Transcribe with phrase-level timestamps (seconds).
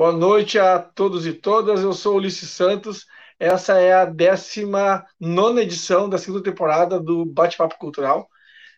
[0.00, 1.82] Boa noite a todos e todas.
[1.82, 3.04] Eu sou Ulisses Santos.
[3.38, 5.04] Essa é a 19
[5.60, 8.26] edição da segunda temporada do Bate-Papo Cultural.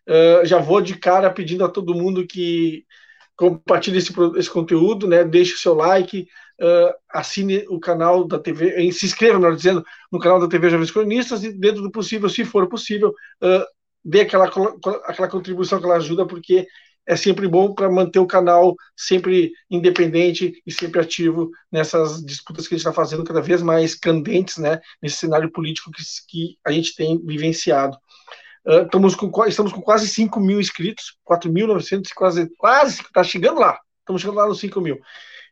[0.04, 2.84] Uh, já vou de cara pedindo a todo mundo que
[3.36, 5.22] compartilhe esse, esse conteúdo, né?
[5.22, 6.26] deixe o seu like,
[6.60, 10.90] uh, assine o canal da TV, se inscreva, melhor dizendo, no canal da TV Jovens
[10.90, 13.64] Cronistas e, dentro do possível, se for possível, uh,
[14.04, 14.46] dê aquela,
[15.04, 16.66] aquela contribuição, aquela ajuda, porque
[17.06, 22.74] é sempre bom para manter o canal sempre independente e sempre ativo nessas disputas que
[22.74, 26.70] a gente está fazendo cada vez mais candentes, né, nesse cenário político que, que a
[26.70, 27.96] gente tem vivenciado.
[28.64, 33.78] Uh, estamos, com, estamos com quase 5 mil inscritos, 4.900, quase, quase, está chegando lá,
[34.00, 35.00] estamos chegando lá nos 5 mil.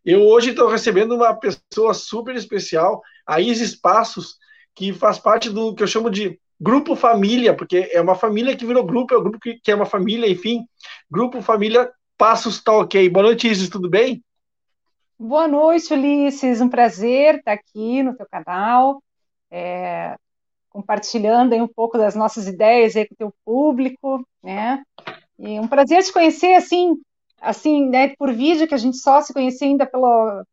[0.04, 4.36] Eu hoje estou recebendo uma pessoa super especial, a Isis Passos,
[4.74, 8.66] que faz parte do que eu chamo de Grupo Família, porque é uma família que
[8.66, 10.66] virou grupo, é um grupo que, que é uma família, enfim.
[11.10, 13.08] Grupo Família Passos tá ok.
[13.08, 14.22] Boa noite, Isis, tudo bem?
[15.18, 16.60] Boa noite, Ulisses.
[16.60, 19.02] Um prazer estar aqui no teu canal,
[19.50, 20.14] é,
[20.68, 24.82] compartilhando um pouco das nossas ideias aí com o teu público, né?
[25.38, 26.94] E um prazer te conhecer, assim,
[27.40, 30.44] assim, né, por vídeo, que a gente só se conhecia ainda pelo,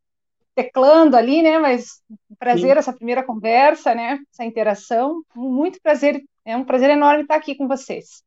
[0.57, 1.59] teclando ali, né?
[1.59, 2.01] Mas
[2.39, 2.79] prazer Sim.
[2.79, 4.19] essa primeira conversa, né?
[4.33, 5.21] Essa interação.
[5.35, 8.23] Muito prazer, é um prazer enorme estar aqui com vocês.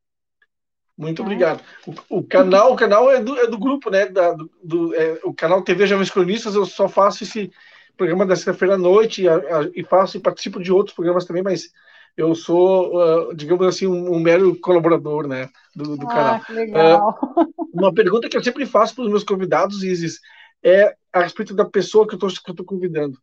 [0.97, 1.25] Muito é.
[1.25, 1.61] obrigado.
[1.85, 4.05] O, o, canal, o canal é do, é do grupo, né?
[4.05, 7.51] Da, do, do é, o canal TV Jovens Cronistas, eu só faço esse
[7.97, 11.43] programa da sexta-feira à noite a, a, e faço e participo de outros programas também,
[11.43, 11.69] mas
[12.15, 17.19] eu sou, uh, digamos assim, um, um, mero colaborador, né, do, do ah, canal.
[17.37, 20.19] Uh, uma pergunta que eu sempre faço para os meus convidados, Isis,
[20.63, 23.17] é a respeito da pessoa que eu estou convidando,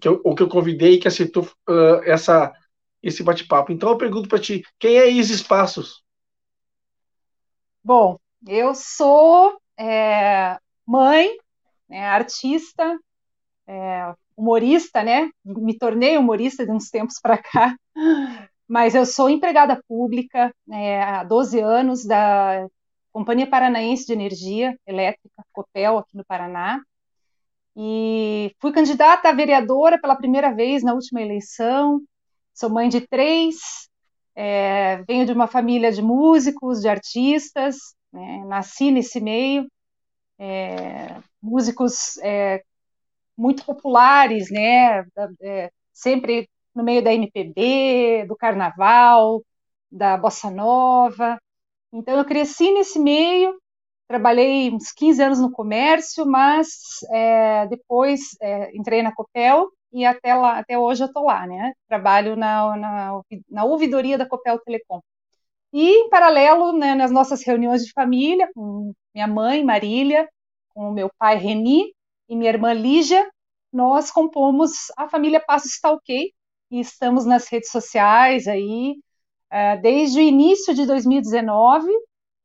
[0.00, 2.52] que eu, ou que eu convidei que aceitou uh, essa,
[3.02, 3.72] esse bate-papo.
[3.72, 6.02] Então eu pergunto para ti, quem é Isis Passos?
[7.82, 11.30] Bom, eu sou é, mãe,
[11.88, 12.98] né, artista,
[13.66, 15.30] é, humorista, né?
[15.44, 17.76] Me tornei humorista de uns tempos para cá,
[18.68, 22.66] mas eu sou empregada pública é, há 12 anos da
[23.12, 26.80] Companhia Paranaense de Energia Elétrica, COPEL, aqui no Paraná.
[27.76, 32.00] E fui candidata a vereadora pela primeira vez na última eleição.
[32.54, 33.88] Sou mãe de três,
[34.34, 37.76] é, venho de uma família de músicos, de artistas,
[38.12, 39.66] né, nasci nesse meio.
[40.38, 42.62] É, músicos é,
[43.36, 45.04] muito populares, né,
[45.42, 49.42] é, sempre no meio da MPB, do carnaval,
[49.90, 51.40] da bossa nova.
[51.92, 53.58] Então, eu cresci nesse meio,
[54.08, 56.68] trabalhei uns 15 anos no comércio, mas
[57.10, 61.72] é, depois é, entrei na Copel e até, lá, até hoje eu estou lá, né?
[61.88, 65.00] Trabalho na, na, na ouvidoria da Copel Telecom.
[65.72, 70.28] E, em paralelo, né, nas nossas reuniões de família, com minha mãe, Marília,
[70.74, 71.94] com meu pai, Reni,
[72.28, 73.28] e minha irmã, Lígia,
[73.72, 76.32] nós compomos a família Passos Talquei,
[76.70, 78.96] e estamos nas redes sociais aí,
[79.82, 81.90] desde o início de 2019,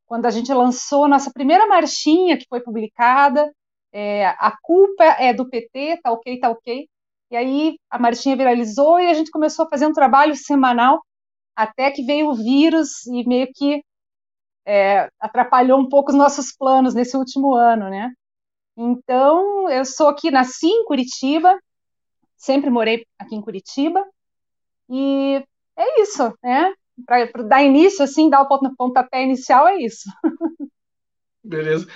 [0.06, 3.52] quando a gente lançou nossa primeira marchinha, que foi publicada,
[3.92, 6.88] é, a culpa é do PT, tá ok, tá ok.
[7.30, 11.02] E aí a marchinha viralizou e a gente começou a fazer um trabalho semanal,
[11.56, 13.82] até que veio o vírus e meio que
[14.64, 18.12] é, atrapalhou um pouco os nossos planos nesse último ano, né?
[18.76, 21.58] Então, eu sou aqui, nasci em Curitiba,
[22.36, 24.04] sempre morei aqui em Curitiba,
[24.90, 25.42] e
[25.76, 26.72] é isso, né?
[27.04, 30.08] Para dar início, assim, dar o pontapé inicial, é isso.
[31.42, 31.86] Beleza.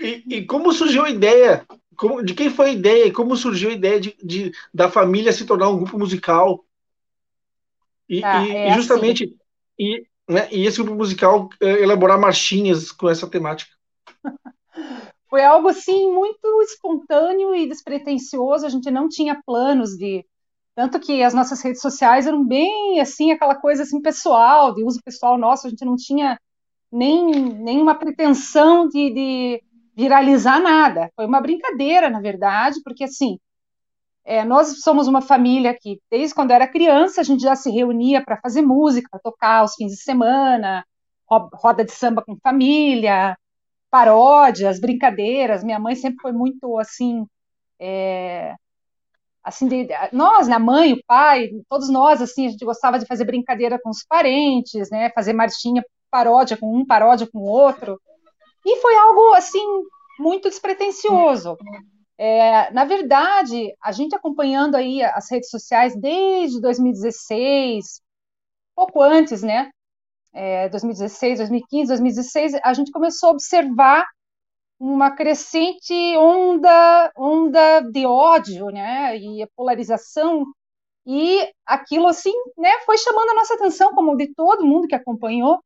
[0.00, 1.66] E, e como surgiu a ideia?
[1.96, 3.12] Como, de quem foi a ideia?
[3.12, 6.64] Como surgiu a ideia de, de da família se tornar um grupo musical?
[8.08, 9.36] E, tá, e, é e justamente assim.
[9.78, 13.72] e, né, e esse grupo musical é, elaborar marchinhas com essa temática.
[15.28, 18.64] Foi algo assim muito espontâneo e despretensioso.
[18.64, 20.24] A gente não tinha planos de
[20.78, 25.00] tanto que as nossas redes sociais eram bem assim, aquela coisa assim pessoal, de uso
[25.04, 26.38] pessoal nosso, a gente não tinha
[26.92, 29.62] nem nenhuma pretensão de, de
[29.96, 31.10] viralizar nada.
[31.16, 33.40] Foi uma brincadeira, na verdade, porque assim,
[34.24, 38.24] é, nós somos uma família que, desde quando era criança, a gente já se reunia
[38.24, 40.84] para fazer música, para tocar aos fins de semana,
[41.28, 43.36] roda de samba com família,
[43.90, 45.64] paródias, brincadeiras.
[45.64, 47.26] Minha mãe sempre foi muito assim.
[47.80, 48.54] É,
[49.48, 53.06] assim, de, nós, né, a mãe, o pai, todos nós, assim, a gente gostava de
[53.06, 58.00] fazer brincadeira com os parentes, né, fazer marchinha, paródia com um, paródia com o outro,
[58.64, 59.64] e foi algo, assim,
[60.18, 61.56] muito despretensioso.
[62.18, 68.02] É, na verdade, a gente acompanhando aí as redes sociais desde 2016,
[68.76, 69.70] pouco antes, né,
[70.32, 74.04] é, 2016, 2015, 2016, a gente começou a observar
[74.78, 80.44] uma crescente onda, onda de ódio, né, e polarização,
[81.06, 85.62] e aquilo assim, né, foi chamando a nossa atenção, como de todo mundo que acompanhou.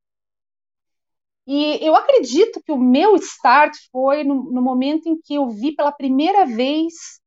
[1.47, 5.75] E eu acredito que o meu start foi no, no momento em que eu vi
[5.75, 7.20] pela primeira vez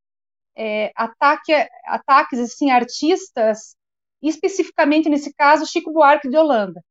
[0.56, 1.52] é, ataque,
[1.84, 3.76] ataques assim artistas,
[4.22, 6.82] especificamente nesse caso Chico Buarque de Holanda.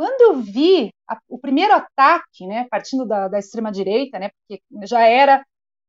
[0.00, 4.62] Quando eu vi a, o primeiro ataque, né, partindo da, da extrema direita, né, porque
[4.86, 5.44] já era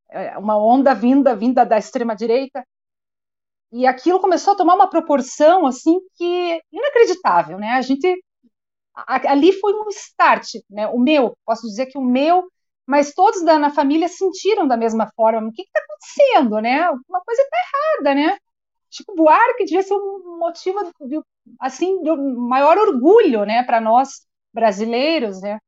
[0.09, 2.61] é, uma onda vinda vinda da extrema direita,
[3.71, 7.69] e aquilo começou a tomar uma proporção assim que inacreditável, né?
[7.71, 8.21] A gente
[8.93, 10.87] ali foi um start, né?
[10.89, 12.43] O meu, posso dizer que o meu,
[12.85, 15.47] mas todos da na família sentiram da mesma forma.
[15.47, 16.89] O que está acontecendo, né?
[17.07, 18.37] Uma coisa está errada, né?
[18.91, 20.79] Chico Buarque devia ser um motivo
[21.59, 25.59] assim de maior orgulho, né, para nós brasileiros, né?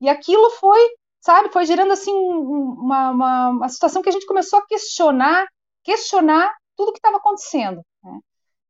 [0.00, 0.78] E aquilo foi,
[1.20, 5.46] sabe, foi gerando assim uma, uma, uma situação que a gente começou a questionar,
[5.82, 7.82] questionar tudo que estava acontecendo.
[8.04, 8.20] Né?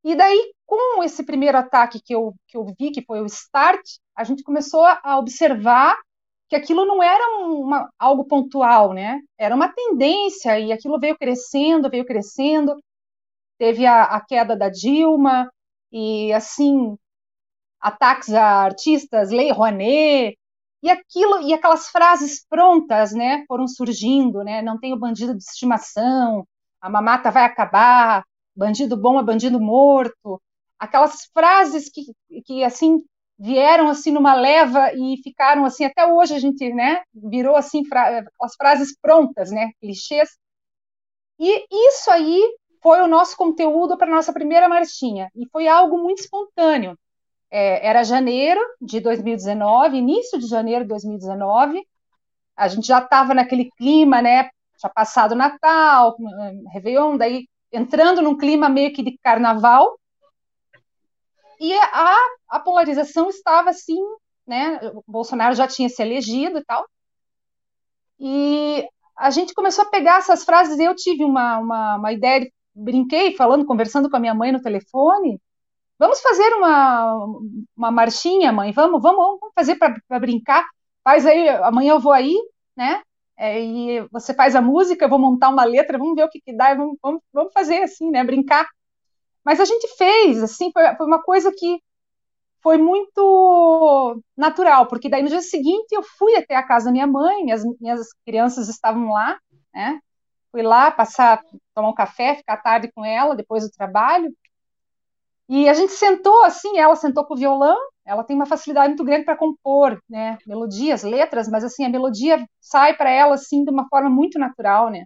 [0.05, 3.83] E daí, com esse primeiro ataque que eu, que eu vi, que foi o start,
[4.15, 5.97] a gente começou a observar
[6.49, 9.21] que aquilo não era uma, algo pontual, né?
[9.37, 12.77] Era uma tendência e aquilo veio crescendo, veio crescendo.
[13.59, 15.51] Teve a, a queda da Dilma
[15.93, 16.97] e assim
[17.81, 20.37] ataques a artistas, Lei Rouanet,
[20.83, 24.63] e aquilo e aquelas frases prontas, né, foram surgindo, né?
[24.63, 26.47] Não tenho bandido de estimação,
[26.81, 28.25] a mamata vai acabar,
[28.55, 30.41] bandido bom é bandido morto.
[30.79, 32.03] Aquelas frases que,
[32.45, 33.03] que assim
[33.39, 38.25] vieram assim numa leva e ficaram assim até hoje a gente, né, virou assim fra
[38.41, 40.29] as frases prontas, né, clichês.
[41.39, 42.43] E isso aí
[42.83, 46.99] foi o nosso conteúdo para nossa primeira marchinha e foi algo muito espontâneo.
[47.51, 51.87] É, era janeiro de 2019, início de janeiro de 2019.
[52.57, 54.51] A gente já estava naquele clima, né,
[54.81, 56.17] já passado Natal,
[56.73, 59.97] Réveillon, daí entrando num clima meio que de carnaval,
[61.61, 62.17] e a,
[62.49, 64.01] a polarização estava assim,
[64.47, 64.79] né?
[64.95, 66.87] O Bolsonaro já tinha se elegido e tal.
[68.19, 68.87] E
[69.17, 70.79] a gente começou a pegar essas frases.
[70.79, 75.41] Eu tive uma, uma, uma ideia, brinquei falando, conversando com a minha mãe no telefone.
[75.99, 77.27] Vamos fazer uma,
[77.77, 78.73] uma marchinha, mãe?
[78.73, 80.65] Vamos, vamos, vamos fazer para brincar.
[81.05, 82.35] Faz aí, amanhã eu vou aí,
[82.77, 83.03] né?
[83.37, 86.41] é, e você faz a música, eu vou montar uma letra, vamos ver o que,
[86.41, 88.67] que dá, vamos, vamos, vamos fazer assim, né, brincar.
[89.45, 91.81] Mas a gente fez, assim, foi, foi uma coisa que
[92.63, 97.07] foi muito natural, porque daí no dia seguinte eu fui até a casa da minha
[97.07, 99.39] mãe, minhas, minhas crianças estavam lá,
[99.75, 100.01] né,
[100.57, 101.43] fui lá passar,
[101.75, 104.35] tomar um café, ficar tarde com ela, depois do trabalho,
[105.51, 107.77] e a gente sentou assim, ela sentou com o violão,
[108.07, 112.43] ela tem uma facilidade muito grande para compor, né, melodias, letras, mas assim a melodia
[112.59, 115.05] sai para ela assim de uma forma muito natural, né?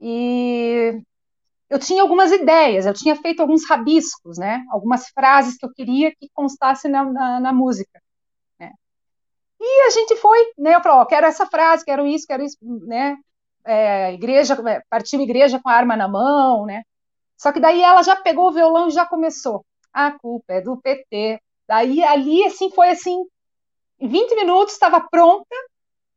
[0.00, 1.02] E
[1.68, 4.64] eu tinha algumas ideias, eu tinha feito alguns rabiscos, né?
[4.70, 8.00] Algumas frases que eu queria que constasse na, na, na música,
[8.60, 8.70] né?
[9.60, 10.76] E a gente foi, né?
[10.76, 13.16] Eu falei, ó, quero essa frase, quero isso, quero isso, né?
[13.64, 16.82] É, igreja, é, partiu igreja com a arma na mão, né?
[17.36, 19.64] Só que daí ela já pegou o violão e já começou.
[19.92, 21.40] A culpa é do PT.
[21.68, 23.24] Daí ali assim foi assim,
[24.00, 25.54] em 20 minutos estava pronta.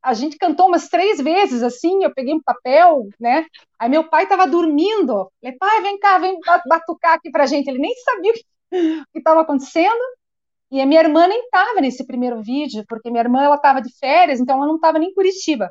[0.02, 3.46] A gente cantou umas três vezes assim, eu peguei um papel, né?
[3.78, 5.32] Aí meu pai estava dormindo.
[5.42, 7.68] Falei, pai, vem cá, vem batucar aqui pra gente.
[7.68, 8.44] Ele nem sabia o que
[9.20, 10.02] estava acontecendo.
[10.72, 13.94] E a minha irmã nem estava nesse primeiro vídeo, porque minha irmã ela estava de
[14.00, 15.70] férias, então ela não estava nem em Curitiba.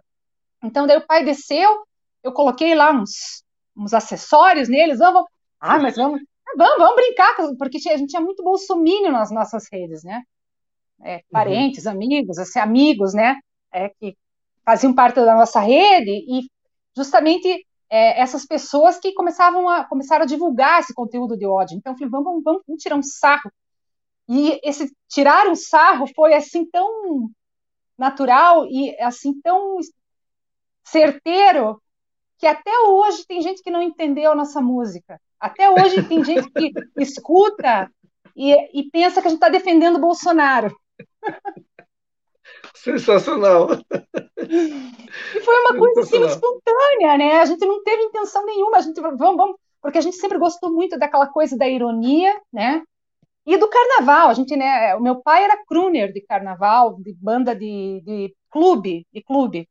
[0.63, 1.85] Então daí o pai desceu,
[2.23, 3.43] eu coloquei lá uns,
[3.77, 5.25] uns acessórios neles, vamos,
[5.61, 6.21] ah, mas vamos,
[6.57, 10.23] vamos, vamos brincar, porque a gente tinha muito bolsomínio nas nossas redes, né?
[11.03, 11.21] É, uhum.
[11.31, 11.93] parentes, uhum.
[11.93, 13.37] amigos, assim, amigos, né?
[13.73, 14.17] É, que
[14.65, 16.51] faziam parte da nossa rede e
[16.97, 21.77] justamente é, essas pessoas que começavam a começaram a divulgar esse conteúdo de ódio.
[21.77, 23.51] Então, eu falei, vamos, vamos, vamos tirar um sarro.
[24.29, 27.31] E esse tirar um sarro foi assim tão
[27.99, 29.79] natural e assim tão
[30.91, 31.81] certeiro
[32.39, 35.21] que até hoje tem gente que não entendeu a nossa música.
[35.39, 37.91] Até hoje tem gente que escuta
[38.35, 40.75] e, e pensa que a gente está defendendo o Bolsonaro.
[42.75, 43.69] Sensacional.
[44.39, 47.41] E foi uma coisa assim espontânea, né?
[47.41, 50.73] A gente não teve intenção nenhuma, a gente vamos, vamos, porque a gente sempre gostou
[50.73, 52.83] muito daquela coisa da ironia, né?
[53.47, 54.95] E do carnaval, a gente, né?
[54.95, 59.69] O meu pai era crooner de carnaval, de banda de, de clube, de clube.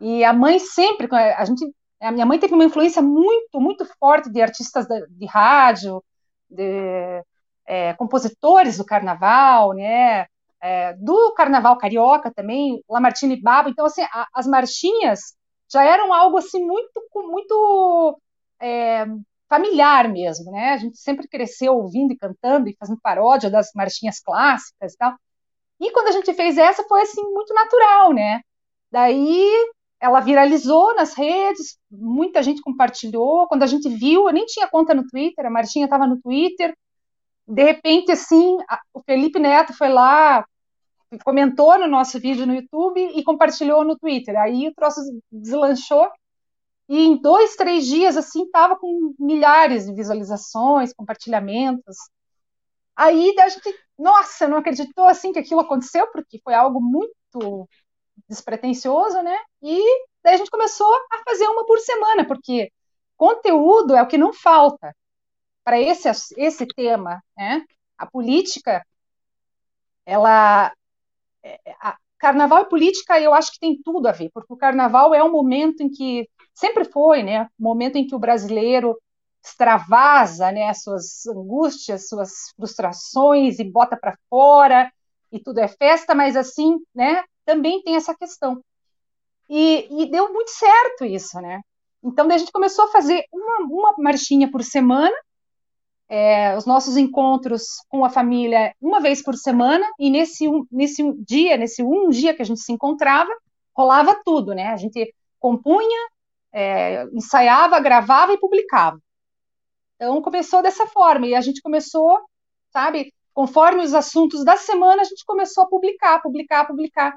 [0.00, 1.66] E a mãe sempre, a gente
[2.00, 6.02] a minha mãe teve uma influência muito, muito forte de artistas de, de rádio,
[6.48, 7.22] de
[7.66, 10.26] é, compositores do carnaval, né?
[10.60, 13.70] é, do Carnaval Carioca também, Lamartine Babo.
[13.70, 15.34] Então, assim, a, as marchinhas
[15.72, 18.20] já eram algo assim muito, muito
[18.60, 19.06] é,
[19.48, 20.72] familiar mesmo, né?
[20.74, 25.14] A gente sempre cresceu ouvindo e cantando e fazendo paródia das marchinhas clássicas e tal.
[25.80, 28.42] E quando a gente fez essa, foi assim muito natural, né?
[28.92, 29.50] Daí
[30.00, 33.46] ela viralizou nas redes, muita gente compartilhou.
[33.46, 36.74] Quando a gente viu, eu nem tinha conta no Twitter, a Martinha estava no Twitter.
[37.46, 40.44] De repente, assim, a, o Felipe Neto foi lá,
[41.24, 44.36] comentou no nosso vídeo no YouTube e compartilhou no Twitter.
[44.38, 46.08] Aí o troço deslanchou.
[46.88, 51.96] E em dois, três dias, assim, estava com milhares de visualizações, compartilhamentos.
[52.96, 57.68] Aí a gente, nossa, não acreditou assim que aquilo aconteceu, porque foi algo muito
[58.28, 59.36] despretensioso, né?
[59.62, 59.80] E
[60.22, 62.70] daí a gente começou a fazer uma por semana, porque
[63.16, 64.94] conteúdo é o que não falta
[65.64, 67.64] para esse, esse tema, né?
[67.98, 68.84] A política,
[70.06, 70.72] ela.
[71.42, 75.14] É, a, carnaval e política, eu acho que tem tudo a ver, porque o carnaval
[75.14, 76.28] é um momento em que.
[76.54, 77.44] Sempre foi, né?
[77.58, 78.98] Um momento em que o brasileiro
[79.44, 80.72] extravasa, né?
[80.74, 84.92] Suas angústias, suas frustrações e bota para fora
[85.32, 87.22] e tudo é festa, mas assim, né?
[87.44, 88.62] Também tem essa questão.
[89.48, 91.60] E, e deu muito certo isso, né?
[92.02, 95.14] Então, a gente começou a fazer uma, uma marchinha por semana,
[96.08, 101.56] é, os nossos encontros com a família uma vez por semana, e nesse, nesse dia,
[101.56, 103.30] nesse um dia que a gente se encontrava,
[103.76, 104.68] rolava tudo, né?
[104.68, 106.08] A gente compunha,
[106.52, 108.98] é, ensaiava, gravava e publicava.
[109.96, 112.18] Então, começou dessa forma, e a gente começou,
[112.72, 117.16] sabe, conforme os assuntos da semana, a gente começou a publicar, publicar, publicar.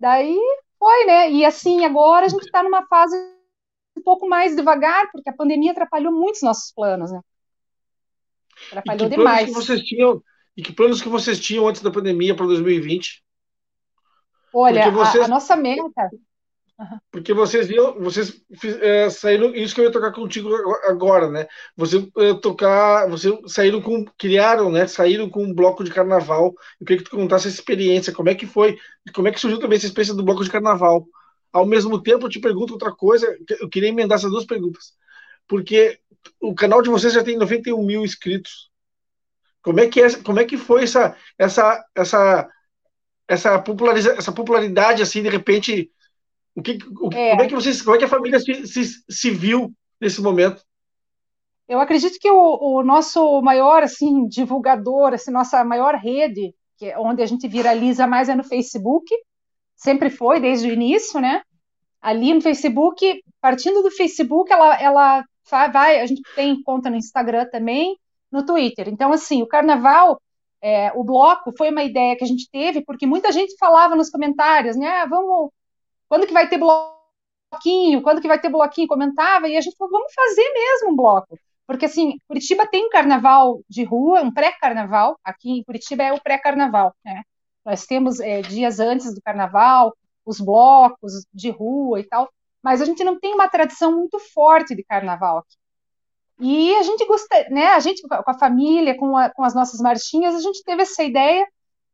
[0.00, 0.38] Daí
[0.78, 1.30] foi, né?
[1.30, 3.14] E assim, agora a gente está numa fase
[3.96, 7.20] um pouco mais devagar, porque a pandemia atrapalhou muito os nossos planos, né?
[8.68, 9.46] Atrapalhou e demais.
[9.46, 10.22] Que vocês tinham,
[10.56, 13.22] e que planos que vocês tinham antes da pandemia para 2020?
[14.52, 15.22] Olha, vocês...
[15.22, 16.10] a, a, nossa meta
[17.10, 18.42] porque vocês viram, vocês
[18.80, 20.50] é, saíram, isso que eu ia tocar contigo
[20.84, 21.46] agora, né?
[21.76, 24.86] Você é, tocar, você saíram com, criaram, né?
[24.86, 26.54] Saíram com um bloco de carnaval.
[26.80, 28.78] Eu queria que tu contasse essa experiência, como é que foi,
[29.14, 31.06] como é que surgiu também essa experiência do bloco de carnaval.
[31.52, 34.94] Ao mesmo tempo, eu te pergunto outra coisa, eu queria emendar essas duas perguntas,
[35.48, 35.98] porque
[36.40, 38.70] o canal de vocês já tem 91 mil inscritos.
[39.62, 42.48] Como é que é, como é que foi essa, essa, essa,
[43.28, 45.90] essa, populariza, essa popularidade assim de repente?
[46.60, 47.30] O que, o, é.
[47.30, 50.62] Como é que vocês, como é que a família se, se, se viu nesse momento?
[51.66, 56.98] Eu acredito que o, o, nosso maior assim divulgador, assim, nossa maior rede, que é
[56.98, 59.10] onde a gente viraliza mais é no Facebook,
[59.74, 61.42] sempre foi desde o início, né?
[62.02, 67.46] Ali no Facebook, partindo do Facebook, ela, ela vai, a gente tem conta no Instagram
[67.50, 67.96] também,
[68.30, 68.88] no Twitter.
[68.88, 70.20] Então, assim, o Carnaval,
[70.60, 74.10] é, o bloco foi uma ideia que a gente teve porque muita gente falava nos
[74.10, 74.88] comentários, né?
[74.88, 75.50] Ah, vamos
[76.10, 78.02] quando que vai ter bloquinho?
[78.02, 78.88] Quando que vai ter bloquinho?
[78.88, 81.38] Comentava, e a gente falou, vamos fazer mesmo um bloco.
[81.68, 85.16] Porque, assim, Curitiba tem um carnaval de rua, um pré-carnaval.
[85.22, 87.22] Aqui em Curitiba é o pré-carnaval, né?
[87.64, 92.28] Nós temos é, dias antes do carnaval, os blocos de rua e tal,
[92.60, 95.56] mas a gente não tem uma tradição muito forte de carnaval aqui.
[96.40, 97.68] E a gente gosta, né?
[97.68, 101.04] A gente com a família, com, a, com as nossas marchinhas, a gente teve essa
[101.04, 101.46] ideia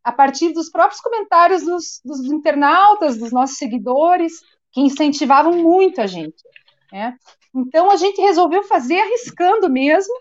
[0.06, 4.34] a partir dos próprios comentários dos, dos internautas, dos nossos seguidores,
[4.70, 6.44] que incentivavam muito a gente.
[6.92, 7.16] Né?
[7.52, 10.14] Então a gente resolveu fazer arriscando mesmo,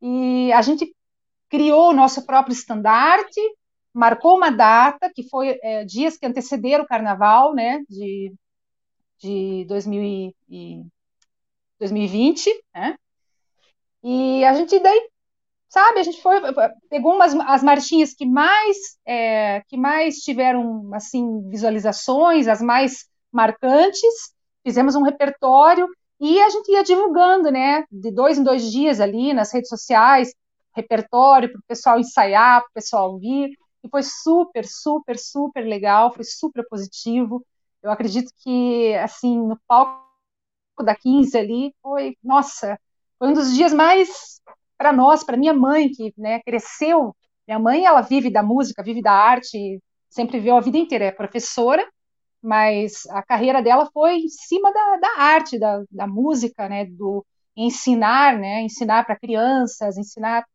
[0.00, 0.90] e a gente
[1.50, 3.38] criou o nosso próprio estandarte,
[3.92, 8.32] marcou uma data, que foi é, dias que antecederam o carnaval né, de,
[9.18, 10.82] de 2000 e,
[11.78, 12.96] 2020, né?
[14.02, 15.10] E a gente daí
[15.70, 16.00] sabe?
[16.00, 16.40] A gente foi
[16.90, 24.34] pegou umas as marchinhas que mais é, que mais tiveram assim visualizações, as mais marcantes,
[24.64, 25.88] fizemos um repertório
[26.20, 27.84] e a gente ia divulgando, né?
[27.90, 30.34] De dois em dois dias ali nas redes sociais,
[30.74, 36.12] repertório para o pessoal ensaiar, para o pessoal ouvir e foi super, super, super legal,
[36.12, 37.44] foi super positivo.
[37.82, 40.04] Eu acredito que assim no palco
[40.84, 42.78] da 15 ali foi, nossa,
[43.18, 44.40] foi um dos dias mais
[44.80, 47.14] para nós, para minha mãe, que né, cresceu,
[47.46, 51.12] minha mãe, ela vive da música, vive da arte, sempre viu a vida inteira, é
[51.12, 51.86] professora,
[52.42, 57.22] mas a carreira dela foi em cima da, da arte, da, da música, né, do
[57.54, 60.46] ensinar, né, ensinar para crianças, ensinar.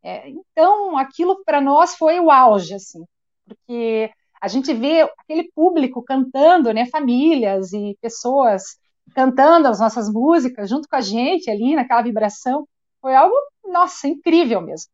[0.00, 3.04] É, então, aquilo para nós foi o auge, assim,
[3.44, 8.78] porque a gente vê aquele público cantando, né, famílias e pessoas
[9.12, 12.64] cantando as nossas músicas junto com a gente ali naquela vibração,
[13.06, 14.90] foi algo nossa, incrível mesmo.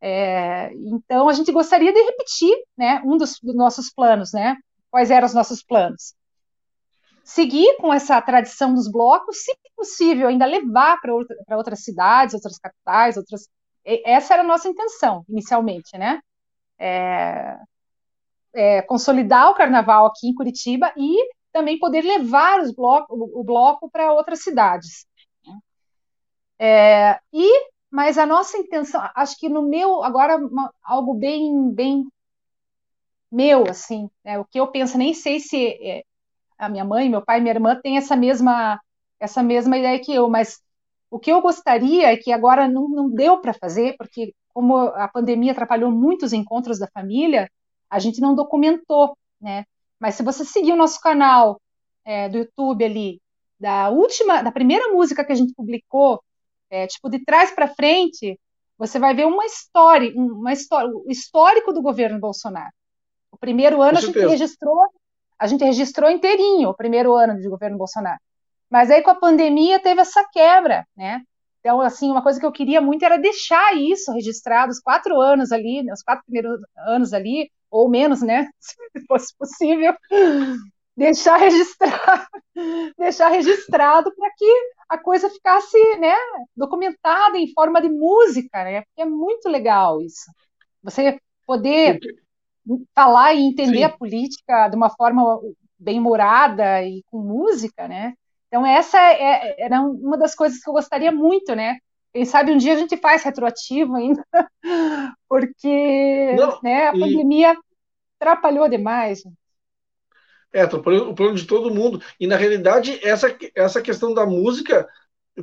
[0.00, 4.56] É, então, a gente gostaria de repetir né, um dos, dos nossos planos, né?
[4.90, 6.14] Quais eram os nossos planos?
[7.22, 12.58] Seguir com essa tradição dos blocos, se possível, ainda levar para outra, outras cidades, outras
[12.58, 13.48] capitais, outras.
[13.84, 16.20] Essa era a nossa intenção, inicialmente, né?
[16.76, 17.56] É,
[18.52, 21.16] é, consolidar o carnaval aqui em Curitiba e
[21.52, 25.06] também poder levar os bloco, o, bloco para outras cidades.
[26.58, 32.06] É, e mas a nossa intenção, acho que no meu agora uma, algo bem bem
[33.30, 36.04] meu assim, né, o que eu penso, nem sei se é,
[36.58, 38.80] a minha mãe, meu pai, minha irmã têm essa mesma
[39.20, 40.60] essa mesma ideia que eu, mas
[41.10, 45.08] o que eu gostaria é que agora não, não deu para fazer, porque como a
[45.08, 47.48] pandemia atrapalhou muitos encontros da família,
[47.90, 49.64] a gente não documentou, né?
[49.98, 51.60] Mas se você seguir o nosso canal
[52.04, 53.20] é, do YouTube ali,
[53.58, 56.22] da última, da primeira música que a gente publicou,
[56.74, 58.38] é, tipo de trás para frente,
[58.76, 62.72] você vai ver uma história, uma história, o histórico do governo Bolsonaro.
[63.30, 64.80] O primeiro ano a gente registrou,
[65.38, 68.18] a gente registrou inteirinho o primeiro ano de governo Bolsonaro.
[68.68, 71.22] Mas aí com a pandemia teve essa quebra, né?
[71.60, 75.52] Então, assim, uma coisa que eu queria muito era deixar isso registrado, os quatro anos
[75.52, 78.50] ali, né, os quatro primeiros anos ali, ou menos, né?
[78.60, 79.94] Se fosse possível,
[80.96, 82.26] deixar registrado,
[82.98, 84.52] deixar registrado para que
[84.88, 86.14] a coisa ficasse, né,
[86.56, 88.82] documentada em forma de música, né?
[88.82, 90.30] Porque é muito legal isso.
[90.82, 91.98] Você poder
[92.94, 93.84] falar e entender Sim.
[93.84, 95.40] a política de uma forma
[95.78, 98.14] bem morada e com música, né?
[98.48, 101.78] Então, essa é, é, era uma das coisas que eu gostaria muito, né?
[102.12, 104.24] Quem sabe um dia a gente faz retroativo ainda,
[105.28, 107.00] porque Não, né, a e...
[107.00, 107.56] pandemia
[108.20, 109.22] atrapalhou demais.
[110.54, 112.00] É, o plano de todo mundo.
[112.18, 114.88] E, na realidade, essa, essa questão da música,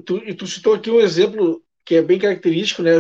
[0.06, 2.92] tu, e tu citou aqui um exemplo que é bem característico, né?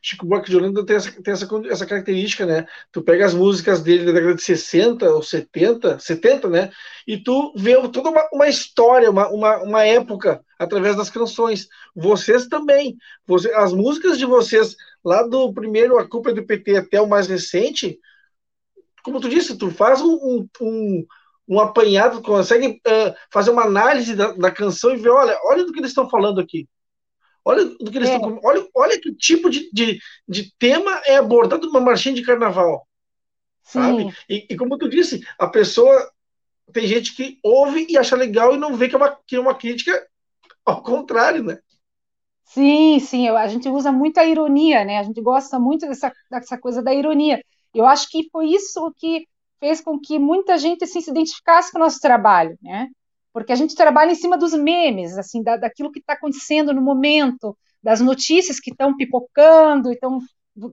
[0.00, 2.66] Chico Buarque de Holanda tem, essa, tem essa, essa característica, né?
[2.92, 6.70] Tu pega as músicas dele da década de 60 ou 70, 70, né?
[7.06, 11.68] E tu vê toda uma, uma história, uma, uma, uma época através das canções.
[11.96, 12.96] Vocês também.
[13.26, 17.08] Você, as músicas de vocês, lá do primeiro A Culpa é do PT até o
[17.08, 17.98] mais recente,
[19.02, 21.06] como tu disse, tu faz um, um, um,
[21.48, 25.72] um apanhado, consegue uh, fazer uma análise da, da canção e ver, olha, olha do
[25.72, 26.68] que eles estão falando aqui.
[27.44, 28.16] Olha do que eles é.
[28.16, 28.38] estão.
[28.44, 32.86] Olha, olha que tipo de, de, de tema é abordado numa marchinha de carnaval.
[33.62, 33.80] Sim.
[33.80, 34.16] Sabe?
[34.28, 36.10] E, e, como tu disse, a pessoa.
[36.70, 39.40] Tem gente que ouve e acha legal e não vê que é uma, que é
[39.40, 40.06] uma crítica
[40.66, 41.58] ao contrário, né?
[42.44, 44.98] Sim, sim, a gente usa muito a ironia, né?
[44.98, 47.42] A gente gosta muito dessa, dessa coisa da ironia.
[47.72, 49.26] Eu acho que foi isso que
[49.60, 52.88] fez com que muita gente assim, se identificasse com o nosso trabalho, né?
[53.38, 56.82] porque a gente trabalha em cima dos memes, assim, da, daquilo que está acontecendo no
[56.82, 60.18] momento, das notícias que estão pipocando, então,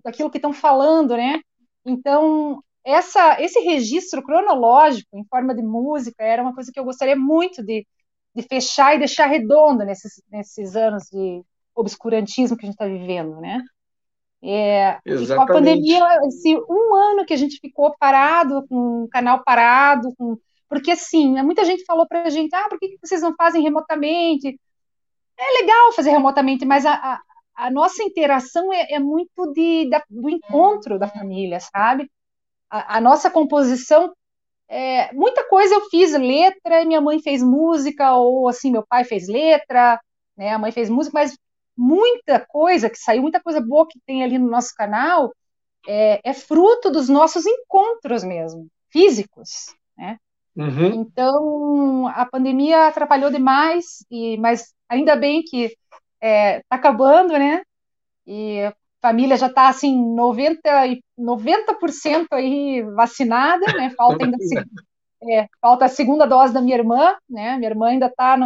[0.04, 1.40] daquilo que estão falando, né?
[1.86, 7.16] Então, essa, esse registro cronológico em forma de música era uma coisa que eu gostaria
[7.16, 7.86] muito de,
[8.36, 11.44] de fechar e deixar redondo nesses, nesses anos de
[11.76, 13.62] obscurantismo que a gente está vivendo, né?
[14.48, 15.00] É,
[15.36, 20.14] com a pandemia, esse um ano que a gente ficou parado, com o canal parado,
[20.16, 23.36] com porque, assim, né, muita gente falou para a gente, ah, por que vocês não
[23.36, 24.60] fazem remotamente?
[25.38, 27.22] É legal fazer remotamente, mas a, a,
[27.56, 32.10] a nossa interação é, é muito de, da, do encontro da família, sabe?
[32.70, 34.14] A, a nossa composição,
[34.68, 39.28] é, muita coisa eu fiz letra, minha mãe fez música, ou assim, meu pai fez
[39.28, 40.00] letra,
[40.36, 41.38] né, a mãe fez música, mas
[41.78, 45.34] muita coisa que saiu, muita coisa boa que tem ali no nosso canal,
[45.88, 50.18] é, é fruto dos nossos encontros mesmo, físicos, né?
[50.56, 51.02] Uhum.
[51.02, 55.78] Então, a pandemia atrapalhou demais, e, mas ainda bem que está
[56.22, 57.62] é, tá acabando, né?
[58.26, 61.76] E a família já está assim, 90%, 90
[62.32, 63.92] aí vacinada, né?
[63.98, 64.38] Falta ainda
[65.30, 67.58] é, falta a segunda dose da minha irmã, né?
[67.58, 68.38] Minha irmã ainda está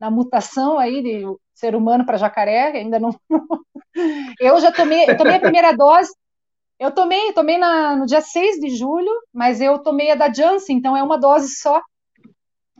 [0.00, 3.14] na mutação aí de ser humano para jacaré, ainda não.
[4.40, 6.10] eu já tomei, eu tomei a primeira dose,
[6.78, 10.78] eu tomei, tomei na, no dia 6 de julho, mas eu tomei a da Janssen,
[10.78, 11.82] então é uma dose só.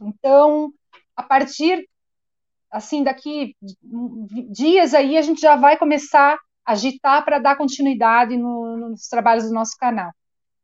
[0.01, 0.73] Então,
[1.15, 1.87] a partir,
[2.71, 3.55] assim, daqui
[4.51, 9.45] dias aí, a gente já vai começar a agitar para dar continuidade no, nos trabalhos
[9.45, 10.11] do nosso canal.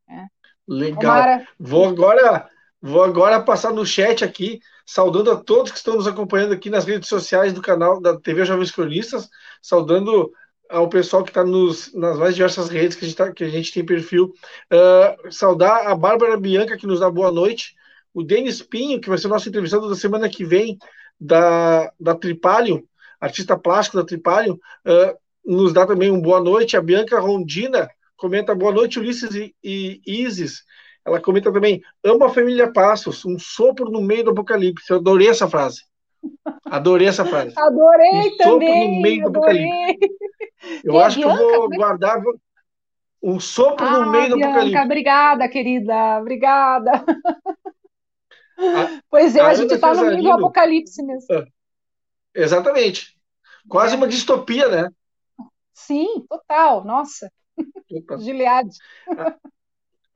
[0.08, 0.28] Né?
[0.66, 1.42] Legal.
[1.60, 2.48] Vou agora,
[2.80, 6.84] vou agora passar no chat aqui, saudando a todos que estão nos acompanhando aqui nas
[6.84, 9.28] redes sociais do canal da TV Jovens Cronistas,
[9.60, 10.32] saudando
[10.70, 13.72] ao pessoal que está nas mais diversas redes que a gente, tá, que a gente
[13.72, 14.32] tem perfil.
[14.72, 17.74] Uh, saudar a Bárbara Bianca, que nos dá boa noite.
[18.14, 20.78] O Denis Pinho, que vai ser o nosso entrevistado da semana que vem,
[21.20, 22.86] da, da Tripalho,
[23.20, 26.76] artista plástico da Tripalho, uh, nos dá também um boa noite.
[26.76, 30.64] A Bianca Rondina, comenta boa noite, Ulisses e, e Isis.
[31.06, 34.90] Ela comenta também: amo a família Passos, um sopro no meio do apocalipse.
[34.90, 35.82] Eu adorei essa frase.
[36.64, 37.54] Adorei essa frase.
[37.56, 38.96] Adorei um também.
[38.96, 39.30] no meio adorei.
[39.30, 40.16] do apocalipse.
[40.82, 42.20] Eu e acho Bianca, que eu vou é guardar
[43.22, 44.84] um sopro ah, no meio do Bianca, apocalipse.
[44.84, 46.18] Obrigada, querida.
[46.20, 47.04] Obrigada.
[48.58, 51.26] A, pois é, a, a gente está no meio do apocalipse mesmo.
[51.30, 51.44] Ah,
[52.34, 53.16] exatamente.
[53.68, 53.96] Quase é.
[53.96, 54.90] uma distopia, né?
[55.72, 56.84] Sim, total.
[56.84, 57.30] Nossa.
[58.18, 58.70] Gilead.
[59.16, 59.36] A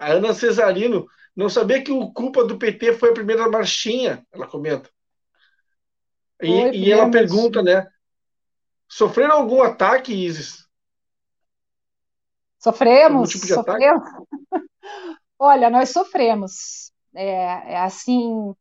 [0.01, 4.91] Ana Cesarino não sabia que o culpa do PT foi a primeira marchinha, ela comenta.
[6.43, 7.87] E, e ela pergunta, né?
[8.89, 10.67] Sofreram algum ataque, Isis?
[12.59, 14.03] Sofremos, tipo sofremos.
[15.39, 16.93] Olha, nós sofremos.
[17.15, 18.55] É, é, assim,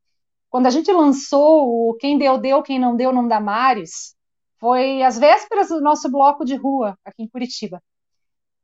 [0.49, 4.15] quando a gente lançou o Quem Deu, Deu, Quem Não Deu, Não Dá Mares,
[4.57, 7.81] foi às vésperas do nosso bloco de rua aqui em Curitiba.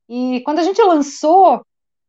[0.07, 1.65] E quando a gente lançou,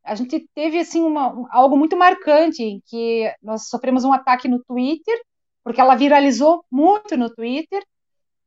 [0.06, 5.20] a gente teve assim uma, algo muito marcante, que nós sofremos um ataque no Twitter,
[5.64, 7.84] porque ela viralizou muito no Twitter,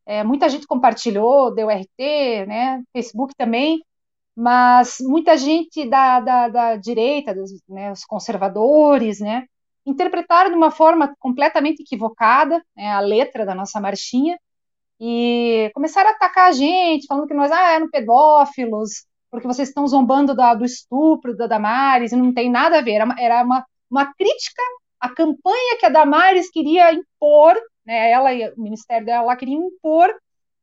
[0.06, 3.80] é, muita gente compartilhou, deu RT, né, Facebook também,
[4.36, 9.45] mas muita gente da, da, da direita, dos, né, os conservadores, né,
[9.86, 14.39] interpretaram de uma forma completamente equivocada né, a letra da nossa marchinha
[15.00, 19.88] e começaram a atacar a gente, falando que nós ah, eram pedófilos, porque vocês estão
[19.88, 23.44] zombando da, do estupro da Damares, e não tem nada a ver, era uma, era
[23.44, 24.62] uma, uma crítica
[25.00, 30.13] à campanha que a Damares queria impor, né, ela e o ministério dela queriam impor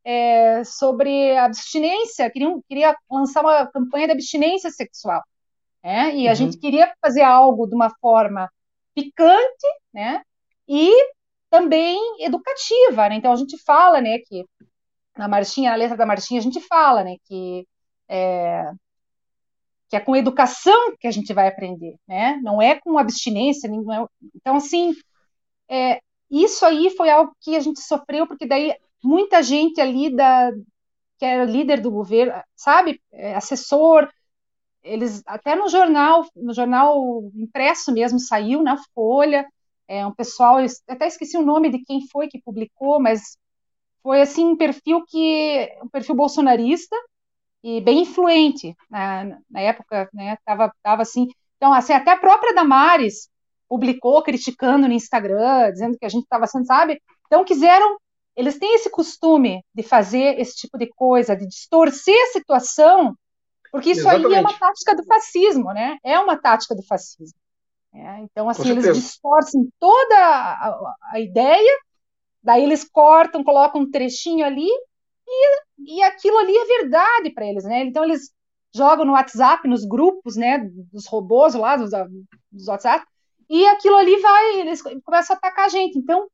[0.04, 5.22] é, sobre abstinência, queriam, queria lançar uma campanha de abstinência sexual.
[5.82, 6.36] Né, e a uhum.
[6.36, 8.50] gente queria fazer algo de uma forma
[8.94, 10.22] picante, né,
[10.68, 10.92] e
[11.48, 13.16] também educativa, né?
[13.16, 14.44] Então a gente fala, né, que
[15.16, 17.66] na marchinha, na letra da marchinha, a gente fala, né, que
[18.08, 18.70] é,
[19.88, 22.38] que é com educação que a gente vai aprender, né?
[22.42, 23.70] Não é com abstinência, é...
[24.34, 24.94] então assim,
[25.68, 30.50] é, isso aí foi algo que a gente sofreu porque daí muita gente ali da
[31.18, 34.06] que era líder do governo, sabe, é, assessor,
[34.82, 39.46] eles até no jornal, no jornal impresso mesmo saiu na Folha,
[39.88, 43.38] é um pessoal, até esqueci o nome de quem foi que publicou, mas
[44.02, 46.96] foi assim um perfil que um perfil bolsonarista
[47.66, 50.38] e bem influente na, na época, né?
[50.44, 51.26] Tava, tava assim.
[51.56, 53.28] Então, assim, até a própria Damares
[53.68, 57.02] publicou criticando no Instagram, dizendo que a gente estava sendo, sabe?
[57.26, 57.96] Então, quiseram.
[58.36, 63.16] Eles têm esse costume de fazer esse tipo de coisa, de distorcer a situação,
[63.72, 64.26] porque isso Exatamente.
[64.26, 65.96] aí é uma tática do fascismo, né?
[66.04, 67.38] É uma tática do fascismo.
[67.92, 71.80] É, então, assim, eles distorcem toda a, a, ideia,
[72.42, 74.68] daí eles cortam, colocam um trechinho ali
[75.26, 77.84] e, e aquilo ali é verdade para eles, né?
[77.84, 78.30] Então eles
[78.74, 80.58] jogam no WhatsApp, nos grupos, né,
[80.92, 81.90] dos robôs lá, dos,
[82.52, 83.04] dos WhatsApp,
[83.48, 85.98] e aquilo ali vai, eles começam a atacar a gente.
[85.98, 86.26] Então,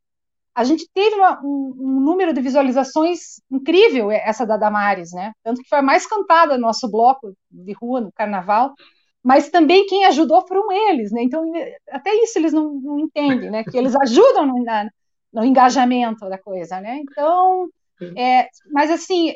[0.55, 5.33] a gente teve uma, um, um, número de visualizações incrível, essa da Damares, né?
[5.43, 8.75] Tanto que foi a mais cantada no nosso bloco de rua, no carnaval,
[9.23, 11.23] mas também quem ajudou foram eles, né?
[11.23, 11.45] Então,
[11.91, 13.65] até isso eles não, não entendem, né?
[13.65, 14.91] Que eles ajudam no, na,
[15.33, 16.99] no engajamento da coisa, né?
[16.99, 17.69] Então,
[18.17, 19.35] é, mas assim,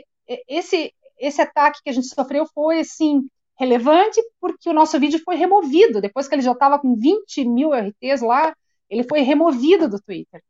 [0.49, 3.27] esse esse ataque que a gente sofreu foi assim
[3.59, 7.73] relevante porque o nosso vídeo foi removido depois que ele já estava com 20 mil
[7.73, 8.55] RTs lá,
[8.91, 10.43] ele foi removido do Twitter.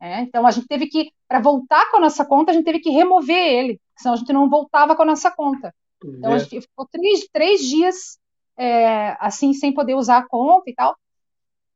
[0.00, 2.80] É, então a gente teve que para voltar com a nossa conta a gente teve
[2.80, 5.74] que remover ele, senão a gente não voltava com a nossa conta.
[6.04, 8.18] Então a gente ficou três, três dias
[8.56, 10.96] é, assim sem poder usar a conta e tal.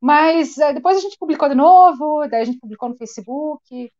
[0.00, 3.92] Mas é, depois a gente publicou de novo, daí a gente publicou no Facebook,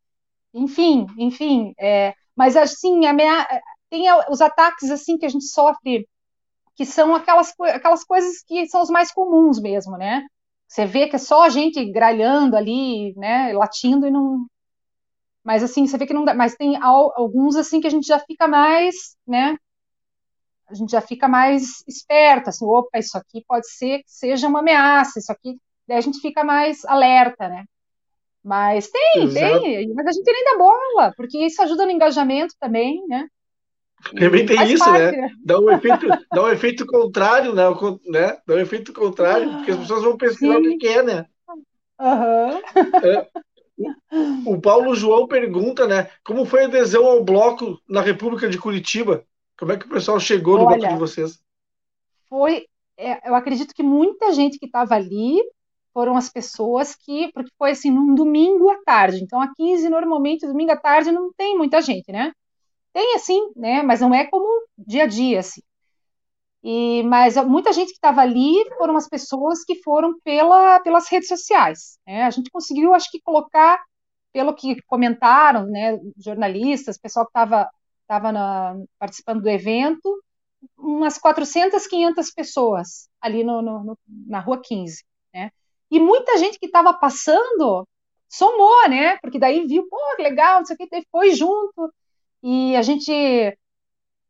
[0.54, 1.74] enfim, enfim.
[1.78, 3.46] É, mas assim, minha,
[3.90, 6.08] tem os ataques assim que a gente sofre,
[6.76, 10.24] que são aquelas, aquelas coisas que são os mais comuns mesmo, né?
[10.68, 14.46] Você vê que é só a gente gralhando ali, né, latindo e não.
[15.44, 16.34] Mas assim, você vê que não dá.
[16.34, 19.56] Mas tem alguns assim que a gente já fica mais, né?
[20.68, 24.60] A gente já fica mais esperto, assim, opa, isso aqui pode ser que seja uma
[24.60, 25.58] ameaça, isso aqui.
[25.88, 27.64] Daí a gente fica mais alerta, né?
[28.42, 29.60] Mas tem, Exato.
[29.60, 33.26] tem, mas a gente nem dá bola, porque isso ajuda no engajamento também, né?
[34.18, 35.12] Também tem isso, parte, né?
[35.12, 35.30] né?
[35.44, 37.64] Dá um efeito, dá um efeito contrário, né?
[38.06, 38.38] né?
[38.46, 40.74] Dá um efeito contrário, porque as pessoas vão pesquisar Sim.
[40.74, 41.26] o que é, né?
[42.00, 42.60] Uhum.
[43.04, 43.28] É,
[44.46, 46.10] o Paulo João pergunta, né?
[46.24, 49.24] Como foi a adesão ao bloco na República de Curitiba?
[49.58, 51.38] Como é que o pessoal chegou no Olha, bloco de vocês?
[52.28, 55.38] Foi, é, eu acredito que muita gente que estava ali
[55.92, 59.22] foram as pessoas que, porque foi assim, num domingo à tarde.
[59.22, 62.32] Então, a 15, normalmente, domingo à tarde não tem muita gente, né?
[62.92, 63.82] Tem assim, né?
[63.82, 64.46] Mas não é como
[64.78, 65.62] dia a dia, assim.
[66.62, 71.28] E, mas muita gente que estava ali foram as pessoas que foram pela, pelas redes
[71.28, 71.98] sociais.
[72.06, 72.24] Né?
[72.24, 73.82] A gente conseguiu, acho que, colocar,
[74.32, 77.68] pelo que comentaram, né, jornalistas, pessoal que estava
[78.06, 78.32] tava
[78.98, 80.20] participando do evento,
[80.76, 85.04] umas 400, 500 pessoas ali no, no, na Rua 15.
[85.90, 87.86] E muita gente que estava passando
[88.28, 89.18] somou, né?
[89.18, 91.92] Porque daí viu, pô, que legal, não sei o que, foi junto.
[92.42, 93.12] E a gente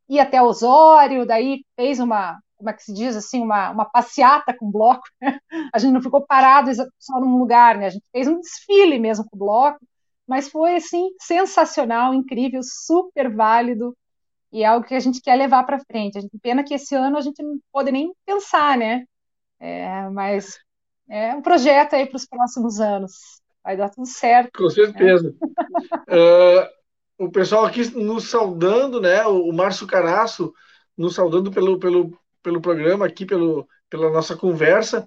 [0.09, 4.55] ia até Osório, daí fez uma, como é que se diz assim, uma, uma passeata
[4.57, 5.03] com bloco.
[5.21, 5.39] Né?
[5.73, 7.87] A gente não ficou parado só num lugar, né?
[7.87, 9.79] A gente fez um desfile mesmo com o bloco,
[10.27, 13.95] mas foi assim sensacional, incrível, super válido
[14.51, 16.17] e é algo que a gente quer levar para frente.
[16.17, 19.05] A gente, pena que esse ano a gente não pode nem pensar, né?
[19.59, 20.57] É, mas
[21.09, 23.41] é um projeto aí para os próximos anos.
[23.63, 24.51] Vai dar tudo certo.
[24.57, 25.33] Com certeza.
[25.41, 26.17] Né?
[27.19, 29.25] uh, o pessoal aqui nos saudando, né?
[29.25, 30.53] O Márcio Caraço
[30.97, 35.05] nos saudando pelo, pelo, pelo programa aqui, pelo, pela nossa conversa.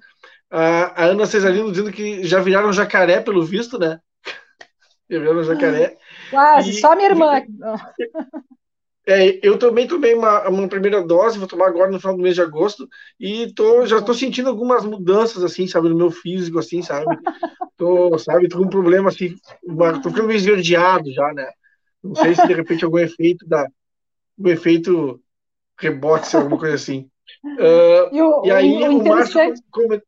[0.50, 3.98] A, a Ana Cesarino dizendo que já viraram jacaré, pelo visto, né?
[5.10, 5.98] Já viraram jacaré.
[6.30, 7.42] Quase, e, só minha irmã.
[9.06, 12.34] É, eu também tomei uma, uma, primeira dose, vou tomar agora no final do mês
[12.34, 12.88] de agosto,
[13.20, 17.04] e tô, já estou sentindo algumas mudanças, assim, sabe, no meu físico, assim, sabe?
[17.76, 21.50] Tô, sabe, tô com um problema, assim, uma, tô ficando meio esverdeado já, né?
[22.00, 23.66] Não sei se de repente algum efeito da
[24.38, 25.20] um efeito
[25.76, 27.10] rebote, alguma coisa assim.
[27.44, 29.40] Uh, e, o, e, aí o, o Márcio
[29.72, 30.00] como...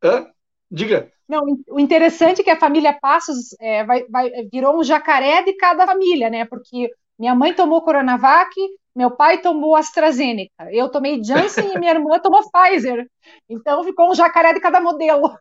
[0.00, 0.28] Hã?
[0.70, 1.10] Diga.
[1.28, 5.54] Não, o interessante é que a família Passos é, vai, vai, virou um jacaré de
[5.54, 6.44] cada família, né?
[6.44, 8.50] Porque minha mãe tomou Coronavac,
[8.94, 13.06] meu pai tomou AstraZeneca, eu tomei Janssen e minha irmã tomou Pfizer.
[13.48, 15.36] Então ficou um jacaré de cada modelo.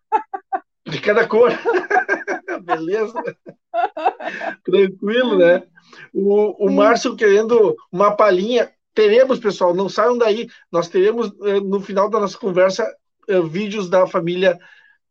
[0.86, 1.52] De cada cor.
[2.64, 3.22] Beleza.
[4.64, 5.64] Tranquilo, né?
[6.14, 8.72] O, o Márcio querendo uma palhinha.
[8.94, 10.48] Teremos, pessoal, não saiam daí.
[10.72, 12.86] Nós teremos, eh, no final da nossa conversa,
[13.28, 14.58] eh, vídeos da família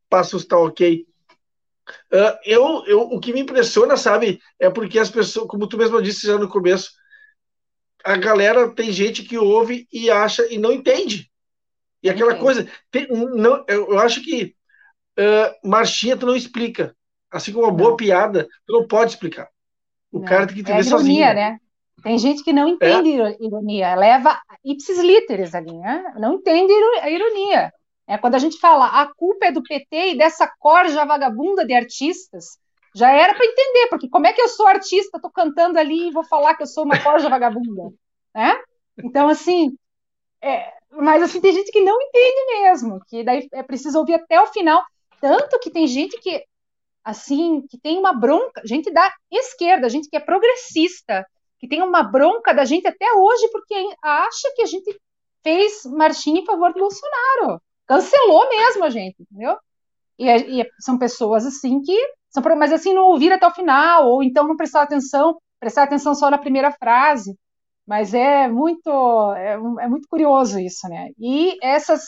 [0.09, 1.07] Passos Tá Ok.
[2.13, 6.01] Uh, eu, eu, o que me impressiona, sabe, é porque as pessoas, como tu mesmo
[6.01, 6.93] disse já no começo,
[8.05, 11.31] a galera tem gente que ouve e acha e não entende.
[12.03, 14.55] E aquela coisa, tem, não, eu, eu acho que
[15.19, 16.95] uh, marchinha tu não explica.
[17.31, 17.97] Assim como uma boa não.
[17.97, 19.49] piada, tu não pode explicar.
[20.13, 20.27] O não.
[20.27, 21.35] cara tem que entender é ironia, sozinho.
[21.35, 21.59] né?
[22.03, 23.37] Tem gente que não entende é.
[23.41, 26.15] ironia, leva ipsis literis ali, né?
[26.19, 27.73] Não entende a ironia.
[28.07, 31.73] É, quando a gente fala a culpa é do PT e dessa corja vagabunda de
[31.73, 32.59] artistas,
[32.95, 36.13] já era para entender, porque como é que eu sou artista, estou cantando ali e
[36.13, 37.91] vou falar que eu sou uma corja vagabunda,
[38.35, 38.61] né?
[39.03, 39.77] Então, assim,
[40.41, 44.41] é, mas assim, tem gente que não entende mesmo, que daí é preciso ouvir até
[44.41, 44.85] o final,
[45.21, 46.45] tanto que tem gente que,
[47.03, 51.27] assim, que tem uma bronca, gente da esquerda, gente que é progressista,
[51.59, 55.01] que tem uma bronca da gente até hoje, porque acha que a gente
[55.43, 59.57] fez marchinha em favor do Bolsonaro cancelou mesmo a gente, entendeu?
[60.19, 61.97] E, é, e é, são pessoas assim que
[62.31, 66.15] são, mas assim não ouvir até o final ou então não prestar atenção, prestar atenção
[66.15, 67.37] só na primeira frase.
[67.87, 68.91] Mas é muito
[69.37, 71.11] é, é muito curioso isso, né?
[71.19, 72.03] E essas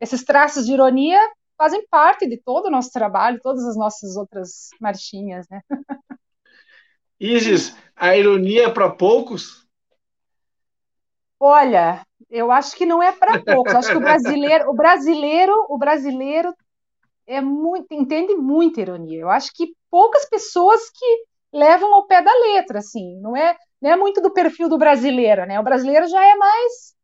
[0.00, 1.18] esses traços de ironia
[1.56, 5.60] fazem parte de todo o nosso trabalho, todas as nossas outras marchinhas, né?
[7.20, 9.61] Isis, a ironia é para poucos?
[11.44, 13.74] Olha, eu acho que não é para poucos.
[13.74, 16.54] Acho que o brasileiro, o brasileiro, o brasileiro
[17.26, 19.22] é muito, entende muita ironia.
[19.22, 23.20] Eu acho que poucas pessoas que levam ao pé da letra, assim.
[23.20, 25.58] Não é, não é muito do perfil do brasileiro, né?
[25.58, 26.94] O brasileiro já é mais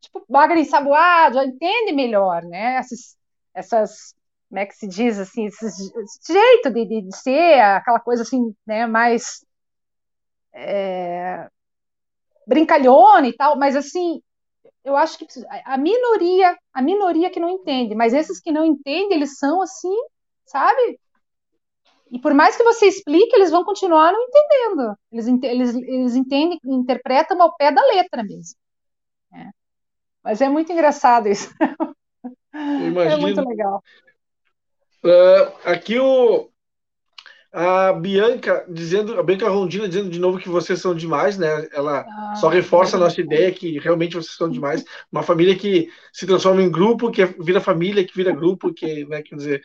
[0.00, 2.76] tipo bagre ensaboado, já entende melhor, né?
[2.76, 3.16] Essas,
[3.52, 4.14] essas
[4.48, 8.22] como é que se diz assim, esse, esse jeito de, de, de, ser, aquela coisa
[8.22, 8.86] assim, né?
[8.86, 9.44] Mais
[10.54, 11.48] é,
[12.48, 14.22] brincalhona e tal, mas assim
[14.84, 15.26] eu acho que
[15.66, 19.94] a minoria, a minoria que não entende, mas esses que não entendem, eles são assim,
[20.46, 20.98] sabe?
[22.10, 24.96] E por mais que você explique, eles vão continuar não entendendo.
[25.12, 28.56] Eles, eles, eles entendem, interpretam ao pé da letra mesmo.
[29.34, 29.50] É.
[30.24, 31.50] Mas é muito engraçado isso.
[32.50, 33.80] É muito legal.
[35.04, 36.50] Uh, aqui o,
[37.52, 41.68] a Bianca dizendo, a Bianca Rondina dizendo de novo que vocês são demais, né?
[41.72, 44.84] Ela ah, só reforça a nossa ideia que realmente vocês são demais.
[45.10, 49.22] Uma família que se transforma em grupo, que vira família, que vira grupo, que, né,
[49.22, 49.62] quer dizer,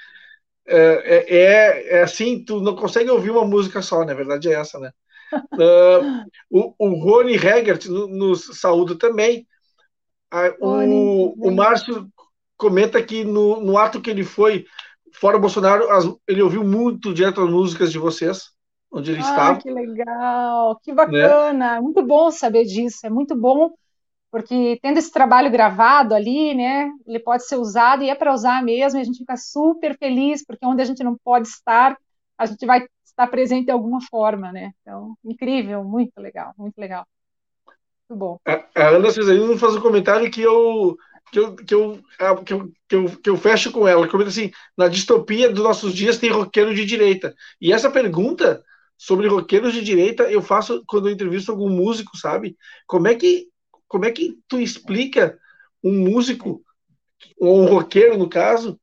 [0.66, 4.80] é, é, é assim, tu não consegue ouvir uma música só, na verdade é essa,
[4.80, 4.92] né?
[5.54, 9.46] Uh, o, o Rony Hegert nos no saúda também.
[10.34, 12.08] Uh, o, o Márcio
[12.58, 14.66] comenta que no, no ato que ele foi
[15.14, 18.52] fora o Bolsonaro, as, ele ouviu muito direto as músicas de vocês,
[18.92, 19.60] onde ele ah, estava.
[19.60, 21.82] Que legal, que bacana, né?
[21.82, 23.72] muito bom saber disso, é muito bom
[24.34, 28.64] porque tendo esse trabalho gravado ali, né, ele pode ser usado e é para usar
[28.64, 31.96] mesmo, e a gente fica super feliz, porque onde a gente não pode estar,
[32.36, 34.72] a gente vai estar presente de alguma forma, né?
[34.82, 37.06] Então, incrível, muito legal, muito legal.
[38.10, 38.40] Muito bom.
[38.48, 40.98] A, a Ana Cesarino faz um comentário que eu
[41.32, 42.04] que eu, que eu,
[42.46, 44.08] que eu, que eu, que eu fecho com ela.
[44.08, 47.36] Comenta assim: na distopia dos nossos dias tem roqueiro de direita.
[47.60, 48.64] E essa pergunta
[48.98, 52.58] sobre roqueiros de direita eu faço quando eu entrevisto algum músico, sabe?
[52.88, 53.48] Como é que
[53.88, 55.38] como é que tu explica
[55.84, 56.64] um músico,
[57.40, 58.80] ou um roqueiro, no caso,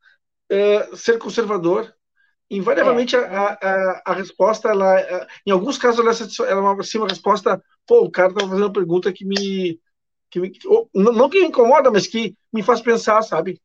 [0.52, 1.92] uh, ser conservador?
[2.48, 3.18] Invariavelmente, é.
[3.18, 8.02] a, a, a, resposta, ela, em alguns casos, ela, é uma, assim, uma resposta, pô,
[8.02, 9.80] o cara estava fazendo uma pergunta que me,
[10.30, 10.52] que me
[10.94, 13.60] não que me incomoda, mas que me faz pensar, sabe?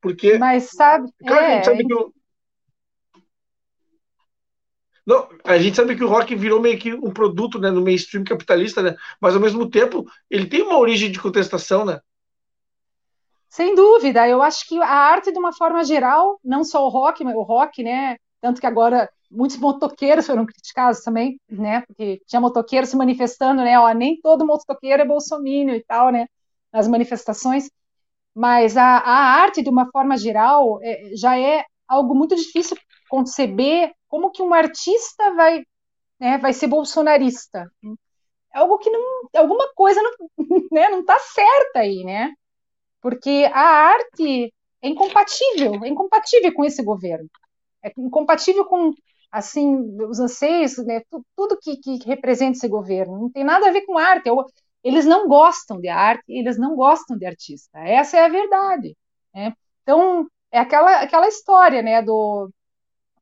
[0.00, 0.38] Porque.
[0.38, 1.10] Mas sabe.
[1.26, 2.12] Cara, é, a gente sabe que o,
[5.08, 8.22] não, a gente sabe que o rock virou meio que um produto né, no mainstream
[8.22, 8.94] capitalista, né?
[9.18, 11.98] Mas ao mesmo tempo ele tem uma origem de contestação, né?
[13.48, 17.24] Sem dúvida, eu acho que a arte, de uma forma geral, não só o rock,
[17.24, 18.18] mas o rock, né?
[18.38, 21.82] Tanto que agora muitos motoqueiros foram criticados também, né?
[21.86, 23.78] Porque tinha motoqueiro se manifestando, né?
[23.78, 26.26] Ó, nem todo motoqueiro é bolsomínio e tal, né?
[26.72, 27.70] Nas manifestações.
[28.34, 32.76] Mas a, a arte, de uma forma geral, é, já é algo muito difícil
[33.08, 35.62] conceber como que um artista vai,
[36.20, 37.70] né, vai ser bolsonarista.
[38.54, 40.12] É algo que não, alguma coisa não,
[40.72, 42.32] né, não tá certa aí, né?
[43.00, 47.28] Porque a arte é incompatível, é incompatível com esse governo.
[47.82, 48.92] É incompatível com
[49.30, 51.02] assim os anseios, né,
[51.36, 53.18] tudo que, que representa esse governo.
[53.18, 54.28] Não tem nada a ver com arte.
[54.82, 57.78] Eles não gostam de arte, eles não gostam de artista.
[57.80, 58.96] Essa é a verdade.
[59.34, 59.52] Né?
[59.82, 62.50] Então, é aquela, aquela história né, do,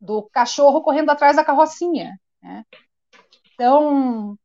[0.00, 2.18] do cachorro correndo atrás da carrocinha.
[2.42, 2.64] Né?
[3.54, 4.38] Então,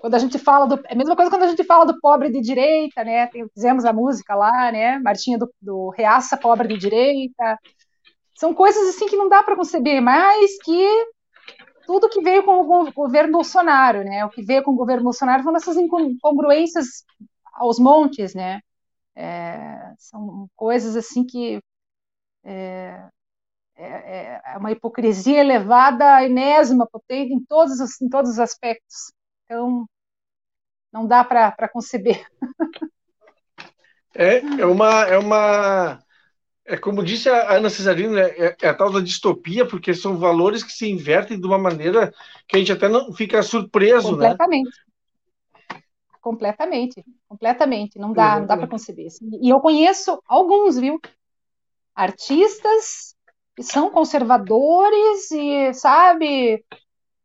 [0.00, 0.74] quando a gente fala do.
[0.86, 3.28] É a mesma coisa quando a gente fala do pobre de direita, né?
[3.54, 4.98] Fizemos a música lá, né?
[4.98, 7.58] Martinha do, do Reaça Pobre de Direita.
[8.34, 11.06] São coisas assim que não dá para conceber, mas que
[11.86, 14.24] tudo que veio com o governo Bolsonaro, né?
[14.24, 17.04] O que veio com o governo Bolsonaro foram essas incongruências
[17.52, 18.60] aos montes, né?
[19.14, 21.60] É, são coisas assim que
[22.44, 23.08] é,
[23.76, 29.12] é, é, é uma hipocrisia elevada, enésima, potente em todos os, em todos os aspectos.
[29.44, 29.86] Então,
[30.92, 32.26] não dá para conceber.
[34.14, 35.04] É, é uma.
[35.04, 36.01] É uma
[36.64, 40.62] é como disse a Ana Cesarino, é, é, a tal da distopia, porque são valores
[40.62, 42.12] que se invertem de uma maneira
[42.46, 44.68] que a gente até não fica surpreso, completamente.
[44.68, 45.82] né?
[46.20, 47.98] Completamente, completamente.
[47.98, 49.08] Não dá, não dá para conceber.
[49.40, 51.00] E eu conheço alguns, viu?
[51.94, 53.16] Artistas
[53.56, 56.64] que são conservadores e, sabe,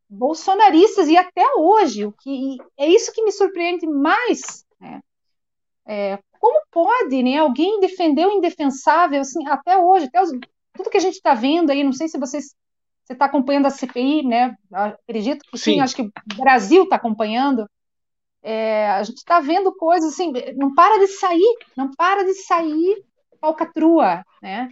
[0.09, 4.65] bolsonaristas, e até hoje, o que é isso que me surpreende mais.
[4.79, 5.01] Né?
[5.85, 10.31] É, como pode né, alguém defender o indefensável assim, até hoje, até os,
[10.73, 12.55] tudo que a gente está vendo aí, não sei se vocês
[13.07, 14.53] você está acompanhando a CPI, né?
[14.69, 17.65] Acredito que sim, sim acho que o Brasil está acompanhando.
[18.43, 23.01] É, a gente está vendo coisas assim, não para de sair, não para de sair
[23.39, 24.69] falcatrua, né?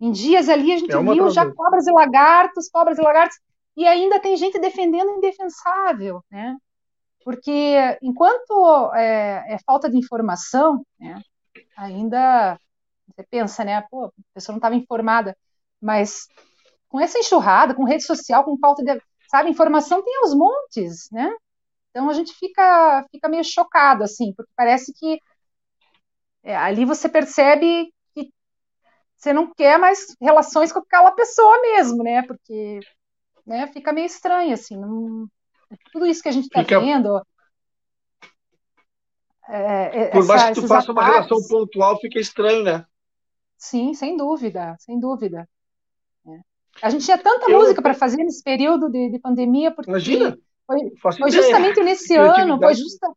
[0.00, 3.38] Em dias ali a gente é viu já cobras e lagartos, cobras e lagartos,
[3.76, 6.56] e ainda tem gente defendendo o indefensável, né?
[7.24, 11.20] Porque enquanto é, é falta de informação, né,
[11.76, 12.58] ainda
[13.06, 13.82] você pensa, né?
[13.90, 15.36] Pô, a pessoa não estava informada,
[15.80, 16.26] mas
[16.88, 21.30] com essa enxurrada, com rede social, com falta de, sabe, informação tem aos montes, né?
[21.90, 25.18] Então a gente fica, fica meio chocado, assim, porque parece que
[26.42, 27.92] é, ali você percebe
[29.22, 32.22] você não quer mais relações com aquela pessoa mesmo, né?
[32.22, 32.80] Porque
[33.46, 34.76] né, fica meio estranho, assim.
[34.76, 35.28] Não...
[35.92, 36.80] Tudo isso que a gente está fica...
[36.80, 37.20] vendo.
[39.48, 40.90] É, é Por mais que tu faça ataques...
[40.90, 42.86] uma relação pontual, fica estranho, né?
[43.58, 45.48] Sim, sem dúvida, sem dúvida.
[46.26, 46.40] É.
[46.82, 47.58] A gente tinha tanta eu...
[47.58, 50.38] música para fazer nesse período de, de pandemia, porque Imagina.
[50.66, 53.12] foi, foi justamente nesse ano, foi justa,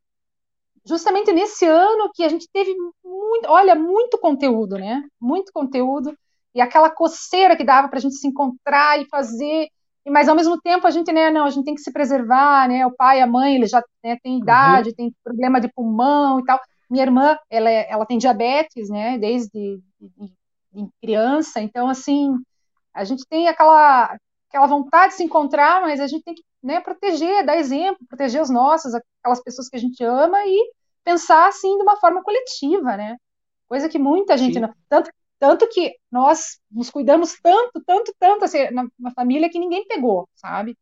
[0.86, 5.04] justamente nesse ano que a gente teve muito, olha, muito conteúdo, né?
[5.20, 6.16] Muito conteúdo
[6.56, 9.68] e aquela coceira que dava para a gente se encontrar e fazer,
[10.10, 12.86] mas ao mesmo tempo a gente, né, não, a gente tem que se preservar, né?
[12.86, 14.96] O pai, a mãe, eles já né, têm idade, uhum.
[14.96, 16.60] tem problema de pulmão e tal.
[16.90, 19.18] Minha irmã, ela, é, ela tem diabetes, né?
[19.18, 20.34] Desde de, de,
[20.74, 22.32] de criança, então assim,
[22.94, 24.16] a gente tem aquela
[24.50, 28.42] aquela vontade de se encontrar, mas a gente tem que né, proteger, dar exemplo, proteger
[28.42, 30.72] os nossos, aquelas pessoas que a gente ama e
[31.04, 33.18] pensar assim de uma forma coletiva, né?
[33.68, 38.70] Coisa que muita gente não, tanto tanto que nós nos cuidamos tanto, tanto, tanto assim,
[38.72, 40.78] na, na família que ninguém pegou, sabe?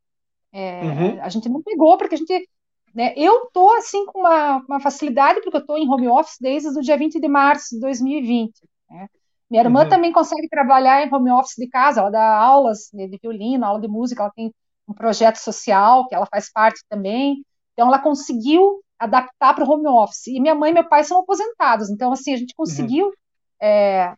[0.51, 1.21] É, uhum.
[1.21, 2.47] A gente não pegou porque a gente
[2.93, 3.13] né?
[3.17, 6.81] Eu tô assim com uma, uma facilidade porque eu estou em home office desde o
[6.81, 8.53] dia 20 de março de 2020.
[8.89, 9.07] Né?
[9.49, 9.89] Minha irmã uhum.
[9.89, 13.81] também consegue trabalhar em home office de casa, ela dá aulas de, de violino, aula
[13.81, 14.53] de música, ela tem
[14.87, 17.43] um projeto social que ela faz parte também.
[17.73, 20.27] Então ela conseguiu adaptar para o home office.
[20.27, 22.65] E minha mãe e meu pai são aposentados, então assim a gente uhum.
[22.65, 23.13] conseguiu uhum.
[23.59, 24.13] é,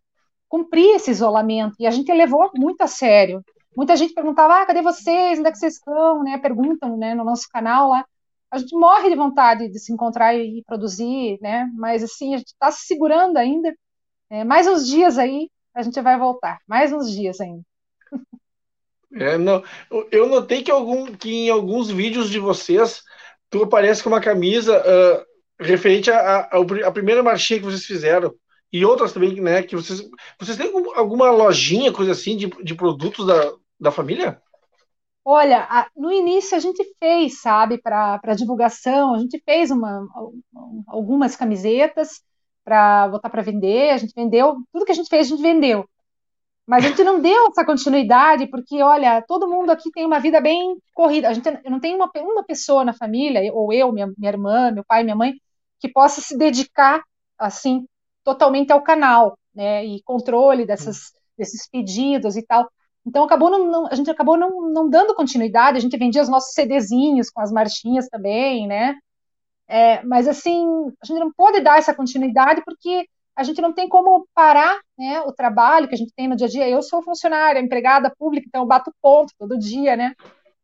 [0.56, 3.44] cumprir esse isolamento e a gente levou muito a sério.
[3.76, 5.38] Muita gente perguntava, ah, cadê vocês?
[5.38, 6.24] Onde é que vocês estão?
[6.24, 6.38] Né?
[6.38, 8.06] Perguntam né, no nosso canal lá.
[8.50, 11.70] A gente morre de vontade de se encontrar e produzir, né?
[11.76, 13.76] Mas assim, a gente está se segurando ainda.
[14.30, 16.60] É, mais uns dias aí, a gente vai voltar.
[16.66, 17.64] Mais uns dias ainda.
[19.18, 19.64] É, não,
[20.12, 23.02] eu notei que, algum, que em alguns vídeos de vocês
[23.50, 25.26] tu aparece com uma camisa uh,
[25.58, 28.36] referente à primeira marchinha que vocês fizeram
[28.76, 29.64] e outras também, né?
[29.64, 30.02] Que vocês,
[30.38, 34.42] vocês têm alguma lojinha, coisa assim, de, de produtos da, da família?
[35.24, 40.06] Olha, a, no início a gente fez, sabe, para divulgação, a gente fez uma,
[40.88, 42.22] algumas camisetas
[42.66, 45.88] para botar para vender, a gente vendeu, tudo que a gente fez, a gente vendeu.
[46.68, 50.42] Mas a gente não deu essa continuidade, porque, olha, todo mundo aqui tem uma vida
[50.42, 51.30] bem corrida.
[51.30, 54.84] A gente não tem uma, uma pessoa na família, ou eu, minha, minha irmã, meu
[54.84, 55.34] pai, minha mãe,
[55.80, 57.02] que possa se dedicar,
[57.38, 57.86] assim,
[58.26, 59.86] totalmente ao canal, né?
[59.86, 62.68] E controle dessas, desses pedidos e tal.
[63.06, 66.30] Então acabou não, não, a gente acabou não, não dando continuidade, a gente vendia os
[66.30, 68.98] nossos CDzinhos com as marchinhas também, né?
[69.68, 70.66] É, mas assim,
[71.02, 75.20] a gente não pode dar essa continuidade porque a gente não tem como parar né,
[75.22, 76.70] o trabalho que a gente tem no dia a dia.
[76.70, 80.14] Eu sou funcionária, empregada pública, então eu bato ponto todo dia, né?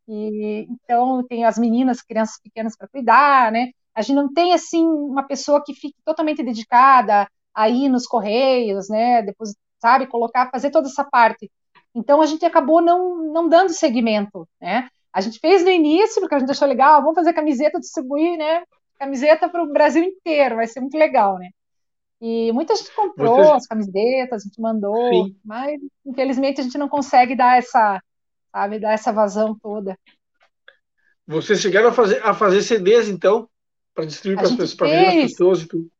[0.08, 3.70] E, então tem as meninas, crianças pequenas para cuidar, né?
[3.94, 8.88] A gente não tem assim uma pessoa que fique totalmente dedicada a ir nos correios,
[8.88, 9.22] né?
[9.22, 11.50] Depois, sabe, colocar, fazer toda essa parte.
[11.94, 14.88] Então a gente acabou não, não dando seguimento, né?
[15.12, 18.62] A gente fez no início, porque a gente achou legal, vamos fazer camiseta, distribuir, né?
[18.98, 21.50] Camiseta para o Brasil inteiro, vai ser muito legal, né?
[22.20, 25.36] E muita gente comprou as camisetas, a gente mandou, Sim.
[25.44, 28.00] mas infelizmente a gente não consegue dar essa,
[28.52, 29.98] sabe, dar essa vazão toda.
[31.26, 33.48] Vocês chegaram a fazer, a fazer CDs, então,
[33.94, 35.90] para distribuir para as pessoas e tudo?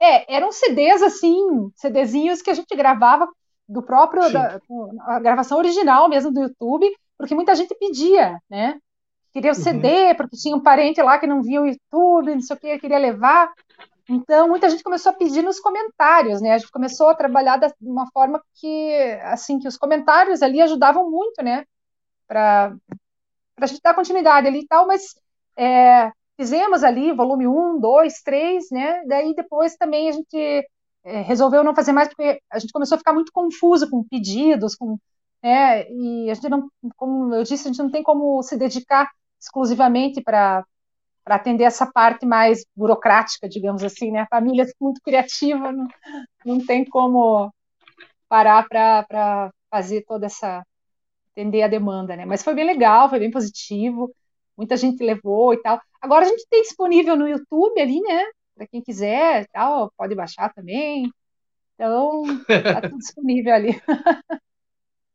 [0.00, 3.28] É, eram CDs assim, CDzinhos que a gente gravava
[3.68, 4.60] do próprio, da,
[5.00, 6.86] a gravação original mesmo do YouTube,
[7.18, 8.78] porque muita gente pedia, né?
[9.32, 9.62] Queria o uhum.
[9.62, 12.78] CD, porque tinha um parente lá que não via o YouTube, não sei o que,
[12.78, 13.52] queria levar.
[14.08, 16.52] Então, muita gente começou a pedir nos comentários, né?
[16.52, 18.94] A gente começou a trabalhar de uma forma que,
[19.24, 21.64] assim, que os comentários ali ajudavam muito, né?
[22.26, 22.74] Para
[23.60, 25.16] a gente dar continuidade ali e tal, mas
[25.56, 29.04] é, fizemos ali volume 1, 2, 3, né?
[29.06, 30.68] Daí depois também a gente
[31.04, 34.74] é, resolveu não fazer mais porque a gente começou a ficar muito confuso com pedidos,
[34.74, 34.98] com
[35.42, 39.10] né, e a gente não, como eu disse, a gente não tem como se dedicar
[39.40, 40.64] exclusivamente para
[41.24, 44.20] para atender essa parte mais burocrática, digamos assim, né?
[44.20, 45.88] A família é muito criativa, não,
[46.44, 47.52] não tem como
[48.28, 50.64] parar para fazer toda essa
[51.32, 52.24] atender a demanda, né?
[52.24, 54.08] Mas foi bem legal, foi bem positivo,
[54.56, 55.80] muita gente levou e tal.
[56.06, 58.24] Agora a gente tem disponível no YouTube ali, né?
[58.56, 61.12] para quem quiser, tal, pode baixar também.
[61.74, 63.80] Então, está tudo disponível ali.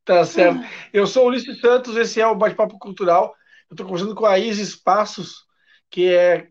[0.03, 0.59] Tá certo.
[0.91, 3.35] Eu sou Ulisses Santos, esse é o Bate-Papo Cultural.
[3.69, 5.45] Eu estou conversando com a Isis Passos,
[5.91, 6.47] que é,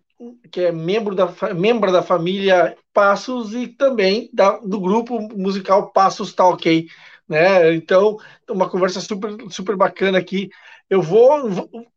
[0.53, 6.33] que é membro, da, membro da família Passos e também da, do grupo musical Passos
[6.33, 6.87] Tá Ok.
[7.29, 7.75] Né?
[7.75, 8.17] Então,
[8.49, 10.49] uma conversa super, super bacana aqui.
[10.91, 11.49] Eu vou,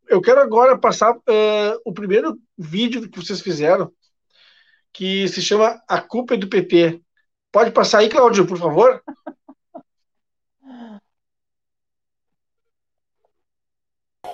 [0.08, 3.92] eu quero agora passar uh, o primeiro vídeo que vocês fizeram,
[4.92, 7.02] que se chama A Culpa é do PT.
[7.50, 9.02] Pode passar aí, Cláudio, por favor?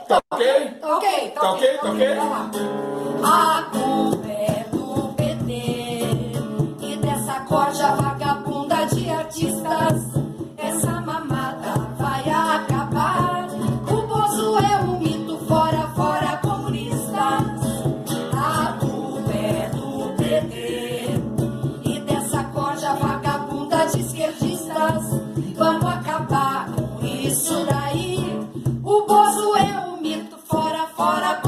[0.07, 0.71] Tá ok?
[0.81, 2.09] Tá ok, tá ok, tá ok.
[3.25, 5.53] A culpa é do PT
[6.85, 8.10] e dessa corja vagabunda
[31.11, 31.40] O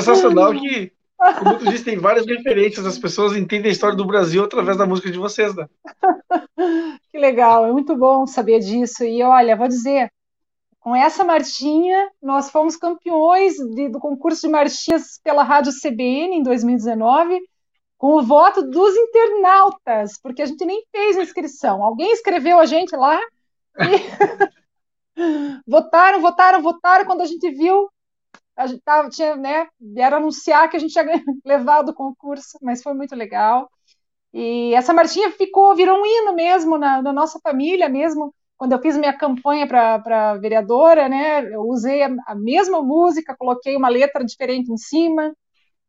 [0.00, 0.92] sensacional que,
[1.38, 4.86] como tu disse, tem várias referências, as pessoas entendem a história do Brasil através da
[4.86, 5.66] música de vocês, né?
[7.10, 9.04] Que legal, é muito bom saber disso.
[9.04, 10.10] E olha, vou dizer,
[10.80, 16.42] com essa marchinha, nós fomos campeões de- do concurso de marchinhas pela Rádio CBN em
[16.42, 17.40] 2019,
[17.96, 21.82] com o voto dos internautas, porque a gente nem fez a inscrição.
[21.82, 23.18] Alguém escreveu a gente lá
[23.78, 23.94] e
[25.66, 27.04] votaram, votaram, votaram.
[27.06, 27.88] Quando a gente viu,
[28.56, 31.04] a gente tava, tinha, né, vieram anunciar que a gente tinha
[31.44, 33.70] levado o concurso, mas foi muito legal.
[34.32, 38.34] E essa marchinha ficou, virou um hino mesmo na, na nossa família mesmo.
[38.56, 43.76] Quando eu fiz minha campanha para vereadora, né, eu usei a, a mesma música, coloquei
[43.76, 45.34] uma letra diferente em cima.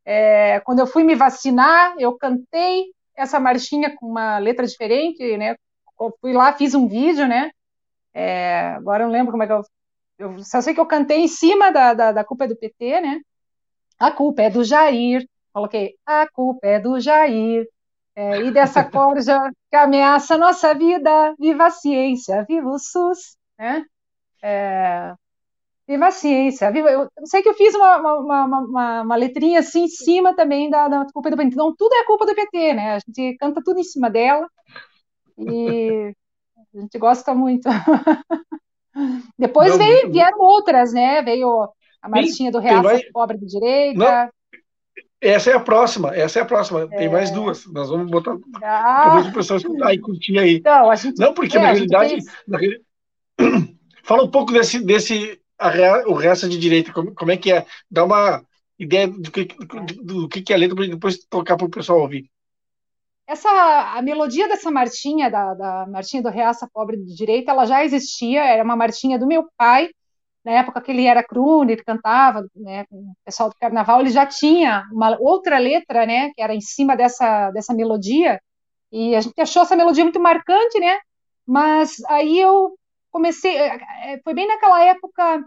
[0.06, 2.86] É, quando eu fui me vacinar, eu cantei
[3.16, 5.56] essa marchinha com uma letra diferente, né?
[6.00, 7.52] Eu fui lá, fiz um vídeo, né?
[8.14, 9.62] É, agora eu não lembro como é que eu,
[10.18, 13.02] eu só sei que eu cantei em cima da, da, da culpa é do PT,
[13.02, 13.20] né?
[14.00, 15.28] A culpa é do Jair.
[15.54, 17.68] Coloquei, a culpa é do Jair.
[18.16, 19.40] É, e dessa corja
[19.72, 23.86] que ameaça a nossa vida, viva a ciência, viva o SUS, né?
[24.44, 25.14] É,
[25.88, 26.90] viva a ciência, viva.
[26.92, 30.36] Eu eu sei que eu fiz uma, uma, uma, uma- uma letrinha assim em cima
[30.36, 31.54] também da, da culpa do PT.
[31.56, 32.94] Então, tudo é culpa do PT, né?
[32.96, 34.48] A gente canta tudo em cima dela
[35.40, 36.14] e
[36.76, 37.70] a gente gosta muito.
[39.38, 41.22] Depois Não, veio, vieram outras, né?
[41.22, 41.70] Veio
[42.02, 43.98] a marchinha do Reaça mais- Pobre de Direita.
[44.00, 44.30] Não.
[45.22, 46.88] Essa é a próxima, essa é a próxima.
[46.88, 47.66] Tem mais duas.
[47.66, 50.56] Nós vamos botar Ah, para o pessoal escutar e curtir aí.
[50.58, 52.18] então, a gente Não, porque É, na realidade,
[52.48, 52.60] na
[54.04, 55.70] fala um pouco desse, desse a
[56.08, 57.66] o resto de direita, como, como é que é?
[57.90, 58.44] Dá uma
[58.78, 62.02] ideia do que, do, do que é a letra para depois tocar para o pessoal
[62.02, 62.30] ouvir.
[63.28, 63.50] Essa,
[63.98, 68.44] a melodia dessa marchinha, da, da marchinha do Reaça Pobre de Direita, ela já existia,
[68.44, 69.90] era uma marchinha do meu pai,
[70.44, 74.12] na época que ele era crooner, ele cantava, né, com o pessoal do carnaval, ele
[74.12, 78.40] já tinha uma outra letra, né, que era em cima dessa, dessa melodia,
[78.92, 81.00] e a gente achou essa melodia muito marcante, né,
[81.48, 82.78] mas aí eu
[83.12, 85.44] comecei, é, é, foi bem naquela época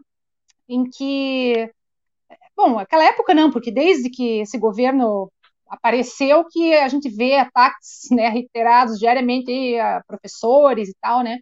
[0.69, 1.71] em que,
[2.57, 5.31] bom, aquela época não, porque desde que esse governo
[5.69, 11.39] apareceu que a gente vê ataques, né, reiterados diariamente a professores e tal, né?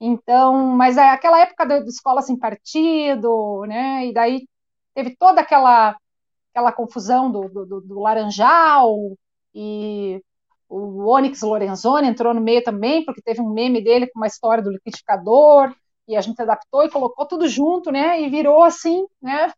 [0.00, 4.06] Então, mas é aquela época da escola sem partido, né?
[4.06, 4.46] E daí
[4.94, 5.96] teve toda aquela
[6.52, 9.16] aquela confusão do, do- do Laranjal
[9.54, 10.22] e
[10.68, 14.62] o Onyx Lorenzoni entrou no meio também, porque teve um meme dele com uma história
[14.62, 15.74] do liquidificador,
[16.08, 18.20] e a gente adaptou e colocou tudo junto, né?
[18.22, 19.52] E virou assim, né?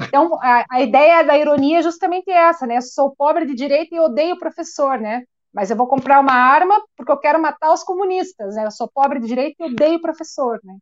[0.00, 2.80] Então, a, a ideia da ironia é justamente essa, né?
[2.80, 5.24] Sou pobre de direita e odeio o professor, né?
[5.52, 8.66] Mas eu vou comprar uma arma porque eu quero matar os comunistas, né?
[8.66, 10.76] Eu sou pobre de direita e odeio o professor, né?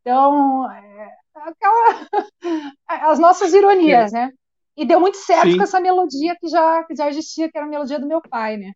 [0.00, 2.08] Então, é, aquela,
[2.88, 4.30] as nossas ironias, né?
[4.76, 5.56] E deu muito certo Sim.
[5.56, 8.56] com essa melodia que já, que já existia, que era a melodia do meu pai,
[8.56, 8.72] né?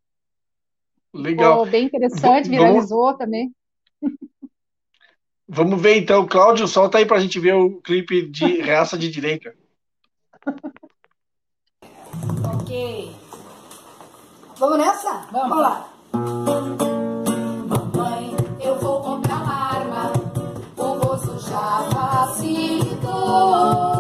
[1.15, 1.59] Legal.
[1.59, 3.51] Ficou bem interessante, Vamos- viralizou também.
[5.49, 9.09] Vamos ver então, Cláudio, solta aí para a gente ver o clipe de Reaça de
[9.09, 9.55] Direita.
[12.45, 13.17] Ok.
[14.59, 15.27] Vamos nessa?
[15.33, 15.89] Vamos, lá.
[17.69, 20.13] Mamãe, eu vou comprar uma arma.
[20.77, 23.96] O moço já facilitou.